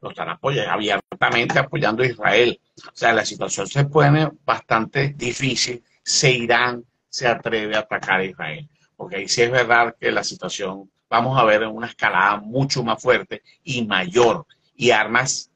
lo 0.00 0.10
están 0.10 0.28
apoyando, 0.28 0.70
abiertamente 0.70 1.58
apoyando 1.58 2.02
a 2.02 2.06
Israel. 2.06 2.60
O 2.86 2.90
sea, 2.94 3.12
la 3.12 3.24
situación 3.24 3.66
se 3.66 3.84
pone 3.84 4.30
bastante 4.44 5.14
difícil 5.16 5.82
si 6.02 6.44
Irán 6.44 6.84
se 7.08 7.26
atreve 7.26 7.76
a 7.76 7.80
atacar 7.80 8.20
a 8.20 8.24
Israel. 8.24 8.68
Porque 8.96 9.16
ahí 9.16 9.28
sí 9.28 9.42
es 9.42 9.50
verdad 9.50 9.94
que 9.98 10.10
la 10.10 10.24
situación, 10.24 10.90
vamos 11.08 11.38
a 11.38 11.44
ver 11.44 11.66
una 11.66 11.86
escalada 11.86 12.36
mucho 12.38 12.82
más 12.82 13.00
fuerte 13.00 13.42
y 13.62 13.84
mayor. 13.84 14.46
Y 14.74 14.90
armas, 14.90 15.50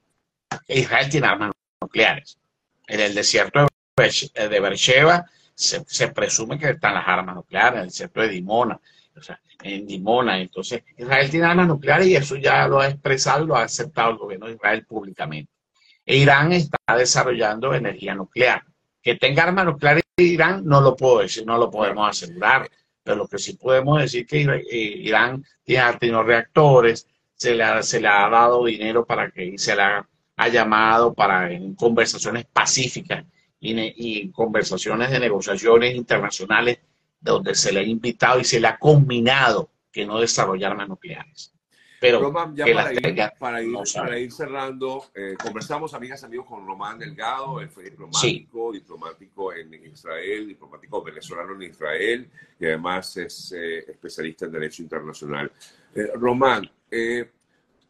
Israel 0.69 1.09
tiene 1.11 1.27
armas 1.27 1.53
nucleares. 1.81 2.39
En 2.87 3.01
el 3.01 3.15
desierto 3.15 3.67
de 3.97 4.61
Beersheba 4.61 5.27
se, 5.55 6.09
presume 6.09 6.59
que 6.59 6.71
están 6.71 6.95
las 6.95 7.07
armas 7.07 7.37
nucleares, 7.37 7.75
en 7.75 7.81
el 7.81 7.89
desierto 7.89 8.21
de 8.21 8.29
Dimona 8.29 8.81
o 9.17 9.23
sea, 9.23 9.41
en 9.63 9.87
Dimona. 9.87 10.41
Entonces, 10.41 10.83
Israel 10.97 11.31
tiene 11.31 11.47
armas 11.47 11.69
nucleares 11.69 12.07
y 12.07 12.17
eso 12.17 12.37
ya 12.37 12.67
lo 12.67 12.81
ha 12.81 12.89
expresado 12.89 13.45
lo 13.45 13.57
ha 13.57 13.65
aceptado 13.65 14.11
el 14.11 14.17
gobierno 14.19 14.47
de 14.47 14.55
Israel 14.55 14.87
públicamente. 14.87 15.51
E 16.05 16.17
Irán 16.17 16.53
está 16.53 16.79
desarrollando 16.97 17.75
energía 17.75 18.15
nuclear. 18.15 18.65
Que 19.03 19.17
tenga 19.17 19.43
armas 19.43 19.67
nucleares 19.67 20.03
Irán 20.17 20.65
no 20.65 20.81
lo 20.81 20.97
puedo 20.97 21.21
decir, 21.21 21.47
no 21.47 21.59
lo 21.59 21.71
podemos 21.71 22.09
asegurar, 22.09 22.71
pero 23.03 23.17
lo 23.17 23.29
que 23.29 23.39
sí 23.39 23.55
podemos 23.55 24.01
decir 24.01 24.27
que 24.27 24.43
eh, 24.43 24.67
Irán 24.71 25.45
tiene, 25.65 25.93
tenido 25.95 26.23
reactores, 26.23 27.07
se 27.35 27.55
le, 27.55 27.65
ha, 27.65 27.83
se 27.83 28.01
le 28.01 28.09
ha 28.09 28.29
dado 28.29 28.65
dinero 28.65 29.05
para 29.05 29.31
que 29.31 29.59
se 29.59 29.75
le 29.75 29.83
ha, 29.83 30.09
llamado 30.53 31.15
para 31.15 31.53
en 31.53 31.77
conversaciones 31.77 32.47
pacíficas 32.47 33.25
y, 33.61 33.75
y 33.79 34.31
conversaciones 34.33 35.11
de 35.11 35.21
negociaciones 35.21 35.95
internacionales 35.95 36.81
donde 37.21 37.55
se 37.55 37.73
le 37.73 37.81
ha 37.81 37.85
invitado 37.85 38.41
y 38.41 38.45
se 38.45 38.59
le 38.59 38.67
ha 38.67 38.77
combinado 38.77 39.71
que 39.93 40.05
no 40.05 40.19
desarrollar 40.19 40.73
armas 40.73 40.89
nucleares. 40.89 41.52
Pero 42.03 42.19
Román, 42.19 42.57
ya 42.57 42.65
para, 42.65 42.93
ir, 42.93 43.33
para, 43.39 44.19
ir, 44.19 44.33
cerrando, 44.33 45.05
eh, 45.15 45.37
conversamos, 45.41 45.95
amigas, 45.95 46.25
amigos, 46.25 46.47
con 46.47 46.67
Román 46.67 46.99
Delgado, 46.99 47.61
fue 47.69 47.85
diplomático, 47.85 48.73
diplomático 48.73 49.53
en 49.55 49.73
Israel, 49.73 50.49
diplomático 50.49 51.01
venezolano 51.01 51.55
en 51.55 51.63
Israel, 51.63 52.29
y 52.59 52.67
además 52.67 53.17
es 53.19 53.53
eh, 53.53 53.85
especialista 53.89 54.47
en 54.47 54.51
Derecho 54.51 54.83
Internacional. 54.83 55.53
Eh, 55.95 56.09
Román, 56.17 56.69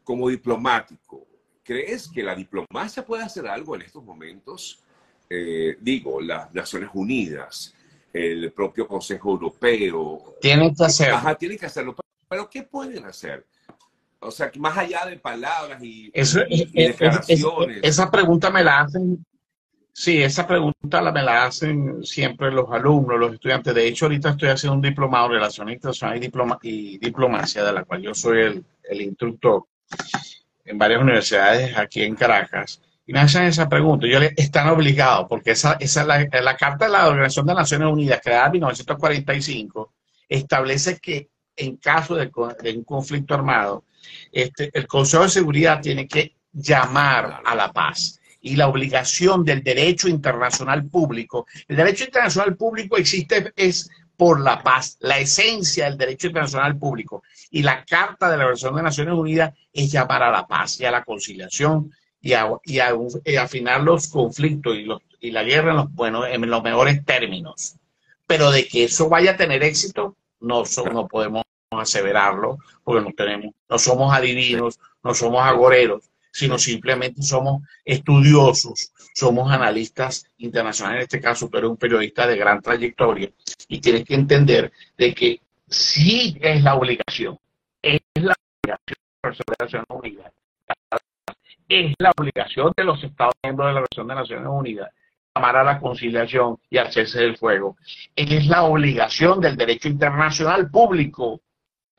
como 0.05 0.29
diplomático, 0.29 1.27
¿crees 1.63 2.07
que 2.07 2.23
la 2.23 2.35
diplomacia 2.35 3.07
puede 3.07 3.23
hacer 3.23 3.47
algo 3.47 3.75
en 3.77 3.83
estos 3.83 4.05
momentos? 4.05 4.79
digo, 5.81 6.21
las 6.21 6.53
Naciones 6.53 6.91
Unidas, 6.93 7.75
el 8.13 8.53
propio 8.53 8.87
Consejo 8.87 9.31
Europeo. 9.31 10.37
Tienen 10.43 10.75
que 10.75 10.85
hacerlo. 10.85 11.17
Ajá, 11.17 11.35
tienen 11.35 11.57
que 11.57 11.65
hacerlo. 11.65 11.97
Pero 12.29 12.51
¿qué 12.51 12.63
pueden 12.63 13.07
hacer? 13.07 13.47
O 14.23 14.31
sea, 14.31 14.51
que 14.51 14.59
más 14.59 14.77
allá 14.77 15.05
de 15.07 15.19
palabras 15.19 15.83
y, 15.83 16.11
declaraciones. 16.11 17.81
esa 17.83 18.11
pregunta 18.11 18.51
me 18.51 18.63
la 18.63 18.81
hacen, 18.81 19.25
sí, 19.93 20.23
esa 20.23 20.47
pregunta 20.47 21.03
la, 21.03 21.13
me 21.13 21.23
la 21.23 21.45
hacen 21.45 22.05
siempre 22.05 22.51
los 22.51 22.71
alumnos, 22.71 23.19
los 23.19 23.35
estudiantes. 23.35 23.75
De 23.75 23.87
hecho, 23.87 24.07
ahorita 24.07 24.31
estoy 24.31 24.49
haciendo 24.49 24.77
un 24.77 24.83
diplomado 24.83 25.27
en 25.27 25.33
Relaciones 25.33 25.75
Internacionales 25.75 26.21
y, 26.21 26.27
diploma, 26.27 26.59
y 26.63 26.99
Diplomacia, 26.99 27.65
de 27.65 27.73
la 27.73 27.85
cual 27.85 28.03
yo 28.03 28.15
soy 28.15 28.41
el, 28.41 28.65
el 28.85 29.01
instructor 29.03 29.65
en 30.65 30.79
varias 30.79 31.01
universidades 31.01 31.77
aquí 31.77 32.03
en 32.03 32.15
Caracas 32.15 32.81
y 33.07 33.13
me 33.13 33.21
hacen 33.21 33.45
esa 33.45 33.69
pregunta. 33.69 34.07
Yo 34.07 34.21
le 34.21 34.33
están 34.37 34.69
obligados, 34.69 35.27
porque 35.29 35.53
esa, 35.53 35.77
esa 35.81 36.05
la, 36.05 36.27
la, 36.31 36.57
Carta 36.57 36.87
de 36.87 36.93
la 36.93 37.09
Organización 37.09 37.47
de 37.47 37.55
Naciones 37.55 37.89
Unidas, 37.89 38.21
creada 38.23 38.47
en 38.47 38.53
1945, 38.53 39.93
establece 40.29 40.99
que 40.99 41.29
en 41.57 41.77
caso 41.77 42.15
de, 42.15 42.31
un 42.77 42.85
conflicto 42.85 43.35
armado, 43.35 43.85
este, 44.31 44.71
el 44.73 44.87
Consejo 44.87 45.25
de 45.25 45.31
Seguridad 45.31 45.81
tiene 45.81 46.07
que 46.07 46.35
llamar 46.53 47.41
a 47.45 47.55
la 47.55 47.73
paz. 47.73 48.21
Y 48.41 48.57
la 48.57 48.69
obligación 48.69 49.45
del 49.45 49.63
derecho 49.63 50.09
internacional 50.09 50.85
público, 50.89 51.47
el 51.69 51.77
derecho 51.77 52.05
internacional 52.05 52.57
público 52.57 52.97
existe 52.97 53.53
es 53.55 53.89
por 54.17 54.41
la 54.41 54.63
paz, 54.63 54.99
la 55.01 55.19
esencia 55.19 55.87
del 55.87 55.99
derecho 55.99 56.27
internacional 56.27 56.77
público. 56.77 57.23
Y 57.51 57.63
la 57.63 57.85
Carta 57.85 58.31
de 58.31 58.37
la 58.37 58.45
Organización 58.45 58.77
de 58.77 58.83
Naciones 58.83 59.15
Unidas 59.15 59.55
es 59.73 59.91
llamar 59.91 60.23
a 60.23 60.31
la 60.31 60.47
paz 60.47 60.81
y 60.81 60.85
a 60.85 60.91
la 60.91 61.05
conciliación 61.05 61.93
y, 62.21 62.33
a, 62.33 62.49
y, 62.65 62.79
y 63.25 63.37
afinar 63.37 63.83
los 63.83 64.09
conflictos 64.09 64.77
y, 64.77 64.85
los, 64.85 65.03
y 65.21 65.31
la 65.31 65.43
guerra 65.43 65.71
en 65.71 65.77
los, 65.77 65.93
bueno, 65.93 66.27
en 66.27 66.49
los 66.49 66.63
mejores 66.63 67.05
términos. 67.05 67.77
Pero 68.27 68.51
de 68.51 68.67
que 68.67 68.85
eso 68.85 69.09
vaya 69.09 69.33
a 69.33 69.37
tener 69.37 69.63
éxito, 69.63 70.17
no, 70.41 70.65
no 70.93 71.09
podemos 71.09 71.43
aseverarlo, 71.81 72.59
porque 72.83 73.05
no, 73.05 73.13
tenemos, 73.15 73.55
no 73.69 73.79
somos 73.79 74.15
adivinos, 74.15 74.79
no 75.03 75.15
somos 75.15 75.43
agoreros, 75.43 76.11
sino 76.31 76.59
simplemente 76.59 77.23
somos 77.23 77.63
estudiosos, 77.85 78.93
somos 79.15 79.51
analistas 79.51 80.27
internacionales. 80.39 80.99
En 80.99 81.03
este 81.05 81.21
caso, 81.21 81.49
tú 81.49 81.59
eres 81.59 81.71
un 81.71 81.77
periodista 81.77 82.27
de 82.27 82.37
gran 82.37 82.61
trayectoria 82.61 83.31
y 83.69 83.81
tienes 83.81 84.05
que 84.05 84.15
entender 84.15 84.73
de 84.97 85.15
que 85.15 85.41
sí 85.69 86.37
es 86.41 86.63
la 86.63 86.75
obligación, 86.75 87.39
es 87.81 88.01
la 88.15 88.35
obligación 88.65 88.99
de 89.23 89.29
la 89.29 89.65
Naciones 89.65 89.87
Unidas 89.89 90.33
es 91.69 91.95
la 91.99 92.13
obligación 92.17 92.73
de 92.77 92.85
los 92.85 93.03
Estados 93.03 93.35
miembros 93.43 93.69
de 93.69 93.73
la 93.73 93.81
Organización 93.81 94.09
de 94.09 94.15
Naciones 94.15 94.49
Unidas 94.51 94.91
llamar 95.35 95.57
a 95.57 95.65
la 95.65 95.81
conciliación 95.81 96.59
y 96.69 96.77
al 96.77 96.93
cese 96.93 97.21
del 97.21 97.39
fuego. 97.39 97.77
Es 98.15 98.47
la 98.47 98.65
obligación 98.65 99.41
del 99.41 99.57
derecho 99.57 99.89
internacional 99.89 100.71
público 100.71 101.41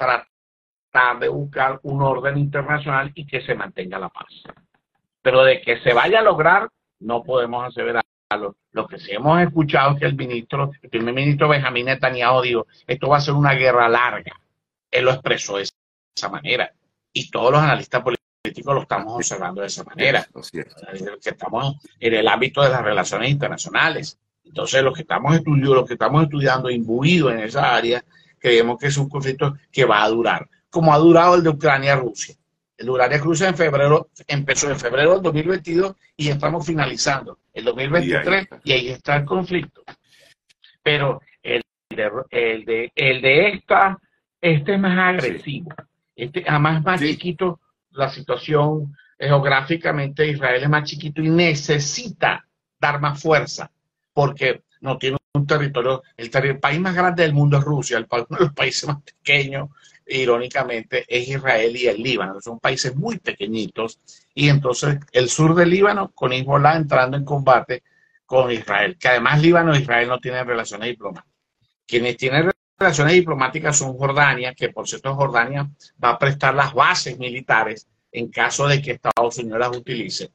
tratar 0.03 1.19
de 1.19 1.27
buscar 1.27 1.79
un 1.83 2.01
orden 2.01 2.37
internacional 2.37 3.11
y 3.15 3.25
que 3.25 3.41
se 3.41 3.55
mantenga 3.55 3.99
la 3.99 4.09
paz. 4.09 4.43
Pero 5.21 5.43
de 5.43 5.61
que 5.61 5.79
se 5.79 5.93
vaya 5.93 6.19
a 6.19 6.23
lograr, 6.23 6.69
no 6.99 7.23
podemos 7.23 7.65
aseverarlo. 7.65 8.03
Lo 8.71 8.87
que 8.87 8.97
sí 8.97 9.11
hemos 9.11 9.41
escuchado 9.41 9.93
es 9.93 9.99
que 9.99 10.05
el 10.05 10.15
ministro, 10.15 10.71
el 10.81 10.89
primer 10.89 11.13
ministro 11.13 11.47
Benjamín 11.47 11.85
Netanyahu 11.85 12.41
dijo, 12.41 12.67
esto 12.87 13.07
va 13.07 13.17
a 13.17 13.21
ser 13.21 13.33
una 13.33 13.53
guerra 13.53 13.87
larga. 13.87 14.33
Él 14.89 15.05
lo 15.05 15.11
expresó 15.11 15.57
de 15.57 15.63
esa 16.15 16.29
manera. 16.29 16.71
Y 17.11 17.29
todos 17.29 17.51
los 17.51 17.61
analistas 17.61 18.01
políticos 18.01 18.75
lo 18.75 18.81
estamos 18.81 19.13
observando 19.15 19.61
de 19.61 19.67
esa 19.67 19.83
manera. 19.83 20.27
Que 20.51 21.29
estamos 21.29 21.75
en 21.99 22.13
el 22.13 22.27
ámbito 22.27 22.61
de 22.61 22.69
las 22.69 22.83
relaciones 22.83 23.29
internacionales. 23.29 24.19
Entonces, 24.43 24.83
los 24.83 24.93
que 24.93 25.03
estamos 25.03 25.35
estudiando, 25.35 25.75
los 25.75 25.87
que 25.87 25.93
estamos 25.93 26.23
estudiando 26.23 26.69
imbuidos 26.69 27.33
en 27.33 27.39
esa 27.39 27.75
área, 27.75 28.03
creemos 28.43 28.77
que 28.77 28.87
es 28.87 28.97
un 28.97 29.07
conflicto 29.07 29.57
que 29.71 29.85
va 29.85 30.03
a 30.03 30.09
durar, 30.09 30.49
como 30.69 30.93
ha 30.93 30.97
durado 30.97 31.35
el 31.35 31.43
de 31.43 31.49
Ucrania-Rusia. 31.49 32.35
El 32.77 32.87
de 32.87 32.91
Ucrania-Rusia 32.91 33.47
en 33.47 33.55
febrero, 33.55 34.09
empezó 34.27 34.69
en 34.69 34.77
febrero 34.77 35.13
del 35.13 35.21
2022 35.21 35.95
y 36.17 36.27
estamos 36.27 36.67
finalizando 36.67 37.39
el 37.53 37.63
2023 37.63 38.47
y 38.65 38.71
ahí, 38.73 38.89
está 38.89 39.15
el 39.15 39.23
conflicto. 39.23 39.83
Pero 40.83 41.21
el 41.41 41.61
de, 41.89 42.11
el 42.31 42.65
de, 42.65 42.91
el 42.93 43.21
de 43.21 43.47
esta, 43.47 43.97
este 44.41 44.73
es 44.73 44.79
más 44.79 44.97
agresivo. 44.97 45.73
Este, 46.13 46.43
además, 46.45 46.83
más 46.83 46.99
chiquito, 46.99 47.61
la 47.91 48.09
situación 48.09 48.93
geográficamente 49.17 50.27
Israel 50.27 50.61
es 50.61 50.69
más 50.69 50.83
chiquito 50.83 51.21
y 51.21 51.29
necesita 51.29 52.45
dar 52.77 52.99
más 52.99 53.21
fuerza 53.21 53.71
porque 54.11 54.63
no 54.81 54.97
tiene 54.97 55.17
un 55.35 55.47
territorio, 55.47 56.03
el, 56.15 56.59
país 56.59 56.79
más 56.79 56.93
grande 56.93 57.23
del 57.23 57.33
mundo 57.33 57.57
es 57.57 57.63
Rusia, 57.63 57.97
el, 57.97 58.07
uno 58.09 58.25
de 58.29 58.45
los 58.45 58.53
países 58.55 58.87
más 58.87 59.01
pequeños, 59.01 59.69
irónicamente, 60.05 61.05
es 61.07 61.27
Israel 61.27 61.75
y 61.75 61.87
el 61.87 62.01
Líbano, 62.01 62.39
son 62.39 62.59
países 62.59 62.95
muy 62.95 63.17
pequeñitos, 63.17 63.99
y 64.35 64.49
entonces 64.49 64.99
el 65.11 65.29
sur 65.29 65.55
del 65.55 65.71
Líbano 65.71 66.11
con 66.11 66.33
Hezbollah 66.33 66.77
entrando 66.77 67.17
en 67.17 67.25
combate 67.25 67.83
con 68.25 68.51
Israel, 68.51 68.97
que 68.99 69.07
además 69.07 69.41
Líbano 69.41 69.73
e 69.73 69.79
Israel 69.79 70.07
no 70.07 70.19
tienen 70.19 70.45
relaciones 70.45 70.89
diplomáticas. 70.89 71.33
Quienes 71.85 72.17
tienen 72.17 72.51
relaciones 72.77 73.13
diplomáticas 73.13 73.77
son 73.77 73.97
Jordania, 73.97 74.53
que 74.53 74.69
por 74.69 74.87
cierto 74.87 75.15
Jordania 75.15 75.69
va 76.03 76.11
a 76.11 76.19
prestar 76.19 76.53
las 76.53 76.73
bases 76.73 77.17
militares 77.17 77.87
en 78.11 78.29
caso 78.29 78.67
de 78.67 78.81
que 78.81 78.91
Estados 78.91 79.37
Unidos 79.39 79.59
las 79.59 79.75
utilice 79.75 80.31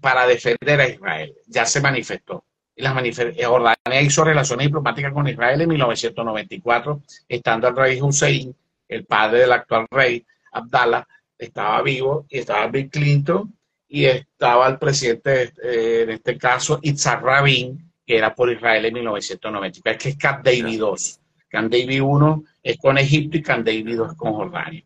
para 0.00 0.26
defender 0.26 0.80
a 0.80 0.88
Israel. 0.88 1.34
Ya 1.46 1.66
se 1.66 1.80
manifestó. 1.80 2.44
Y 2.76 2.82
las 2.82 3.18
eh, 3.18 3.44
Jordania 3.44 4.02
hizo 4.02 4.24
relaciones 4.24 4.66
diplomáticas 4.66 5.12
con 5.12 5.28
Israel 5.28 5.60
en 5.60 5.68
1994, 5.68 7.02
estando 7.28 7.68
el 7.68 7.76
rey 7.76 8.00
Hussein, 8.00 8.54
el 8.88 9.04
padre 9.04 9.40
del 9.40 9.52
actual 9.52 9.86
rey 9.90 10.24
Abdallah, 10.52 11.06
estaba 11.38 11.82
vivo 11.82 12.26
y 12.28 12.38
estaba 12.38 12.66
Bill 12.68 12.90
Clinton 12.90 13.54
y 13.88 14.06
estaba 14.06 14.68
el 14.68 14.78
presidente, 14.78 15.52
eh, 15.62 16.02
en 16.02 16.10
este 16.10 16.36
caso, 16.36 16.80
Itzhak 16.82 17.22
Rabin, 17.22 17.92
que 18.06 18.18
era 18.18 18.34
por 18.34 18.50
Israel 18.50 18.86
en 18.86 18.94
1994, 18.94 19.98
que 19.98 20.08
es 20.10 20.16
Camp 20.16 20.44
David 20.44 20.66
II. 20.66 20.94
Camp 21.48 21.70
David 21.70 21.90
I 21.90 22.44
es 22.62 22.78
con 22.78 22.98
Egipto 22.98 23.36
y 23.36 23.42
Camp 23.42 23.64
David 23.64 23.88
II 23.88 24.02
es 24.10 24.16
con 24.16 24.32
Jordania. 24.32 24.82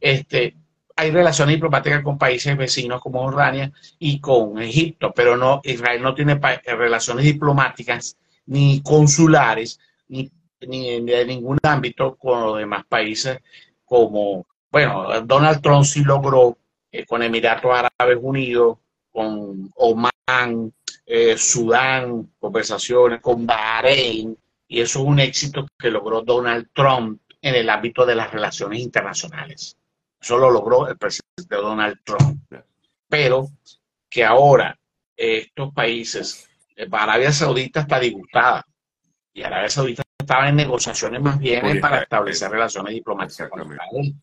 Este, 0.00 0.54
hay 0.96 1.10
relaciones 1.10 1.56
diplomáticas 1.56 2.02
con 2.02 2.18
países 2.18 2.56
vecinos 2.56 3.00
como 3.00 3.22
Jordania 3.22 3.72
y 3.98 4.20
con 4.20 4.60
Egipto, 4.60 5.12
pero 5.14 5.36
no, 5.36 5.60
Israel 5.64 6.02
no 6.02 6.14
tiene 6.14 6.40
relaciones 6.64 7.24
diplomáticas 7.24 8.16
ni 8.46 8.80
consulares 8.82 9.80
ni, 10.08 10.30
ni 10.60 11.00
de 11.04 11.24
ningún 11.26 11.58
ámbito 11.62 12.16
con 12.16 12.40
los 12.42 12.58
demás 12.58 12.84
países 12.86 13.38
como, 13.84 14.46
bueno, 14.70 15.20
Donald 15.22 15.60
Trump 15.62 15.84
sí 15.84 16.02
logró 16.04 16.58
eh, 16.90 17.04
con 17.04 17.22
Emiratos 17.22 17.70
Árabes 17.72 18.18
Unidos, 18.20 18.78
con 19.10 19.70
Oman, 19.76 20.72
eh, 21.06 21.36
Sudán, 21.36 22.32
conversaciones 22.38 23.20
con 23.20 23.46
Bahrein, 23.46 24.36
y 24.66 24.80
eso 24.80 25.00
es 25.00 25.04
un 25.04 25.20
éxito 25.20 25.66
que 25.78 25.90
logró 25.90 26.22
Donald 26.22 26.68
Trump 26.72 27.20
en 27.42 27.54
el 27.54 27.68
ámbito 27.68 28.06
de 28.06 28.14
las 28.14 28.32
relaciones 28.32 28.80
internacionales. 28.80 29.76
Eso 30.24 30.38
lo 30.38 30.50
logró 30.50 30.88
el 30.88 30.96
presidente 30.96 31.54
Donald 31.54 31.98
Trump. 32.02 32.40
Pero 33.06 33.50
que 34.08 34.24
ahora 34.24 34.74
estos 35.14 35.70
países, 35.74 36.48
eh, 36.74 36.88
Arabia 36.90 37.30
Saudita 37.30 37.80
está 37.80 38.00
disgustada 38.00 38.66
y 39.34 39.42
Arabia 39.42 39.68
Saudita 39.68 40.02
estaba 40.18 40.48
en 40.48 40.56
negociaciones 40.56 41.20
más 41.20 41.38
bien 41.38 41.78
para 41.78 42.00
establecer 42.00 42.50
relaciones 42.50 42.94
diplomáticas 42.94 43.50
con 43.50 43.70
Israel 43.70 44.14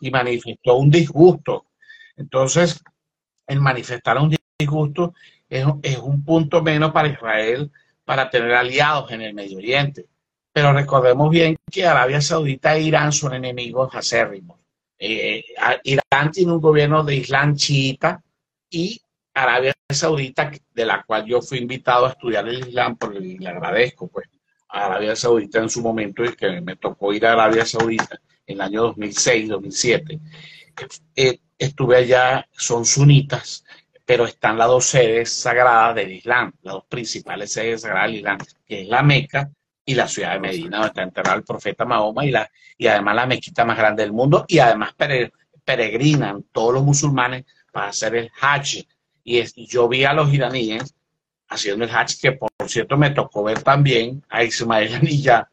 y 0.00 0.10
manifestó 0.12 0.76
un 0.76 0.92
disgusto. 0.92 1.66
Entonces, 2.16 2.80
el 3.44 3.60
manifestar 3.60 4.16
un 4.18 4.32
disgusto 4.60 5.14
es, 5.48 5.66
es 5.82 5.98
un 5.98 6.24
punto 6.24 6.62
menos 6.62 6.92
para 6.92 7.08
Israel 7.08 7.68
para 8.04 8.30
tener 8.30 8.54
aliados 8.54 9.10
en 9.10 9.22
el 9.22 9.34
Medio 9.34 9.58
Oriente. 9.58 10.06
Pero 10.52 10.72
recordemos 10.72 11.28
bien 11.30 11.56
que 11.68 11.84
Arabia 11.84 12.20
Saudita 12.20 12.76
e 12.76 12.82
Irán 12.82 13.10
son 13.10 13.34
enemigos 13.34 13.92
acérrimos. 13.92 14.58
Eh, 14.98 15.44
eh, 15.44 15.80
Irán 15.84 16.32
tiene 16.32 16.52
un 16.52 16.60
gobierno 16.60 17.04
de 17.04 17.16
Islam 17.16 17.54
chiita 17.54 18.22
y 18.70 19.00
Arabia 19.34 19.72
Saudita, 19.88 20.50
de 20.74 20.84
la 20.84 21.04
cual 21.04 21.24
yo 21.26 21.40
fui 21.40 21.58
invitado 21.58 22.06
a 22.06 22.10
estudiar 22.10 22.48
el 22.48 22.68
Islam, 22.68 22.96
porque 22.96 23.20
le 23.20 23.48
agradezco 23.48 24.08
pues, 24.08 24.28
a 24.68 24.86
Arabia 24.86 25.14
Saudita 25.14 25.60
en 25.60 25.70
su 25.70 25.80
momento 25.80 26.24
y 26.24 26.34
que 26.34 26.60
me 26.60 26.76
tocó 26.76 27.12
ir 27.12 27.24
a 27.26 27.32
Arabia 27.32 27.64
Saudita 27.64 28.20
en 28.46 28.56
el 28.56 28.60
año 28.60 28.82
2006, 28.82 29.48
2007. 29.48 30.20
Eh, 31.14 31.40
estuve 31.56 31.96
allá, 31.96 32.48
son 32.52 32.84
sunitas, 32.84 33.64
pero 34.04 34.24
están 34.24 34.58
las 34.58 34.68
dos 34.68 34.86
sedes 34.86 35.32
sagradas 35.32 35.94
del 35.94 36.12
Islam, 36.12 36.52
las 36.62 36.74
dos 36.74 36.84
principales 36.88 37.52
sedes 37.52 37.82
sagradas 37.82 38.08
del 38.08 38.16
Islam, 38.16 38.38
que 38.66 38.82
es 38.82 38.88
la 38.88 39.02
Meca 39.02 39.50
y 39.88 39.94
la 39.94 40.06
ciudad 40.06 40.34
de 40.34 40.40
Medina, 40.40 40.76
donde 40.76 40.88
está 40.88 41.02
enterrado 41.02 41.38
el 41.38 41.44
profeta 41.44 41.86
Mahoma 41.86 42.22
y, 42.22 42.30
la, 42.30 42.50
y 42.76 42.86
además 42.88 43.14
la 43.14 43.26
mezquita 43.26 43.64
más 43.64 43.78
grande 43.78 44.02
del 44.02 44.12
mundo, 44.12 44.44
y 44.46 44.58
además 44.58 44.94
peregrinan 45.64 46.44
todos 46.52 46.74
los 46.74 46.82
musulmanes 46.82 47.46
para 47.72 47.88
hacer 47.88 48.14
el 48.14 48.30
Hajj. 48.38 48.84
Y, 49.24 49.38
es, 49.38 49.54
yo 49.54 49.88
vi 49.88 50.04
a 50.04 50.12
los 50.12 50.30
iraníes 50.30 50.94
haciendo 51.48 51.86
el 51.86 51.90
Hajj, 51.90 52.20
que 52.20 52.32
por 52.32 52.50
cierto 52.66 52.98
me 52.98 53.12
tocó 53.12 53.44
ver 53.44 53.62
también 53.62 54.22
a 54.28 54.44
Ismael 54.44 54.94
Anilla 55.00 55.48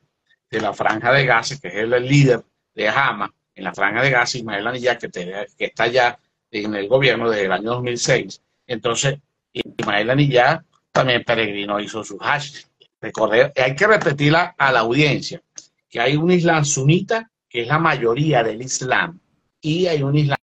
de 0.52 0.60
la 0.60 0.74
Franja 0.74 1.14
de 1.14 1.26
Gaza, 1.26 1.58
que 1.58 1.70
es 1.70 1.76
el 1.76 1.92
líder 2.06 2.44
de 2.74 2.90
Hamas 2.90 3.30
en 3.54 3.64
la 3.64 3.74
Franja 3.74 4.02
de 4.02 4.10
Gaza, 4.10 4.38
Ismael 4.38 4.68
Anilla, 4.68 4.98
que, 4.98 5.10
que 5.10 5.48
está 5.60 5.88
ya 5.88 6.20
en 6.52 6.76
el 6.76 6.90
gobierno 6.90 7.30
desde 7.30 7.46
el 7.46 7.54
año 7.54 7.70
2006. 7.76 8.42
Entonces, 8.68 9.18
Ismael 9.54 10.10
Anilla 10.10 10.66
también 10.92 11.24
peregrinó, 11.24 11.80
hizo 11.80 12.04
su 12.04 12.18
Hajj. 12.20 12.66
Recordé, 13.02 13.52
hay 13.56 13.76
que 13.76 13.88
repetirla 13.88 14.56
a 14.58 14.72
la 14.72 14.80
audiencia, 14.80 15.42
que 15.90 16.00
hay 16.00 16.16
un 16.16 16.32
Islam 16.32 16.66
sunita, 16.66 17.30
que 17.48 17.62
es 17.62 17.68
la 17.68 17.80
mayoría 17.80 18.44
del 18.44 18.62
Islam, 18.62 19.20
y 19.62 19.88
hay 19.88 20.02
un 20.04 20.16
Islam 20.16 20.38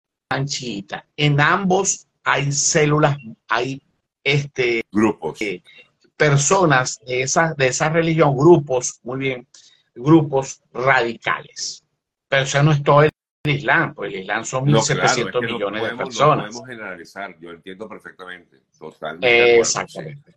chiita. 0.45 1.05
En 1.15 1.39
ambos 1.39 2.07
hay 2.23 2.51
células, 2.51 3.17
hay 3.47 3.81
este, 4.23 4.83
grupos. 4.91 5.41
Eh, 5.41 5.63
personas 6.15 6.99
de 7.05 7.21
esa, 7.21 7.53
de 7.53 7.67
esa 7.67 7.89
religión, 7.89 8.35
grupos, 8.35 8.99
muy 9.03 9.19
bien, 9.19 9.47
grupos 9.95 10.61
radicales. 10.73 11.83
Pero 12.27 12.43
eso 12.43 12.61
no 12.61 12.73
es 12.73 12.83
todo 12.83 13.03
el 13.03 13.11
Islam, 13.45 13.93
pues 13.93 14.13
el 14.13 14.19
Islam 14.21 14.43
son 14.43 14.65
1.700 14.65 15.41
millones 15.45 15.83
de 15.83 15.95
personas. 15.95 16.53
No 16.53 16.59
podemos 16.59 16.67
generalizar, 16.67 17.35
yo 17.39 17.51
entiendo 17.51 17.87
perfectamente, 17.87 18.57
totalmente. 18.77 19.59
Exactamente. 19.59 20.35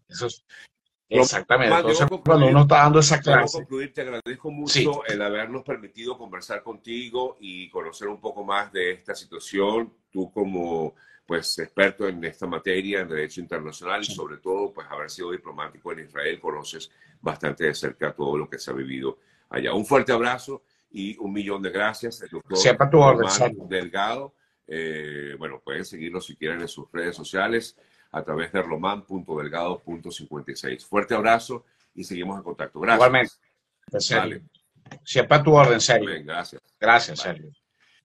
Exactamente. 1.20 1.74
Entonces, 1.74 2.06
cuando 2.24 2.46
uno 2.46 2.62
está 2.62 2.76
dando 2.78 2.98
esa 3.00 3.20
clase. 3.20 3.58
concluir, 3.58 3.92
te 3.92 4.02
agradezco 4.02 4.50
mucho 4.50 5.04
el 5.06 5.22
habernos 5.22 5.62
permitido 5.62 6.16
conversar 6.16 6.62
contigo 6.62 7.36
y 7.40 7.68
conocer 7.70 8.08
un 8.08 8.20
poco 8.20 8.44
más 8.44 8.72
de 8.72 8.92
esta 8.92 9.14
situación. 9.14 9.92
Tú 10.10 10.30
como 10.30 10.94
pues 11.24 11.58
experto 11.58 12.08
en 12.08 12.22
esta 12.24 12.46
materia, 12.46 13.00
en 13.00 13.08
derecho 13.08 13.40
internacional 13.40 14.02
y 14.02 14.06
sobre 14.06 14.38
todo 14.38 14.72
pues 14.72 14.86
haber 14.90 15.08
sido 15.08 15.30
diplomático 15.30 15.92
en 15.92 16.00
Israel, 16.00 16.40
conoces 16.40 16.90
bastante 17.20 17.64
de 17.64 17.74
cerca 17.74 18.12
todo 18.12 18.36
lo 18.36 18.50
que 18.50 18.58
se 18.58 18.70
ha 18.70 18.74
vivido 18.74 19.18
allá. 19.48 19.72
Un 19.72 19.86
fuerte 19.86 20.12
abrazo 20.12 20.62
y 20.90 21.16
un 21.18 21.32
millón 21.32 21.62
de 21.62 21.70
gracias. 21.70 22.20
El 22.22 22.30
doctor 22.30 22.58
Siempre 22.58 22.86
tu 22.88 22.98
orden, 22.98 23.28
Delgado. 23.68 24.34
Eh, 24.66 25.34
bueno, 25.38 25.60
pueden 25.64 25.84
seguirlo 25.84 26.20
si 26.20 26.36
quieren 26.36 26.60
en 26.60 26.68
sus 26.68 26.90
redes 26.92 27.16
sociales 27.16 27.76
a 28.12 28.22
través 28.22 28.52
de 28.52 28.62
roman.delgado.56. 28.62 30.86
Fuerte 30.86 31.14
abrazo 31.14 31.64
y 31.94 32.04
seguimos 32.04 32.36
en 32.36 32.44
contacto. 32.44 32.78
Gracias. 32.80 32.98
Igualmente. 32.98 33.32
Siempre 35.04 35.36
a 35.36 35.42
tu 35.42 35.54
orden, 35.54 35.80
Sergio. 35.80 36.10
gracias. 36.24 36.60
Gracias, 36.78 37.20
Sergio. 37.20 37.50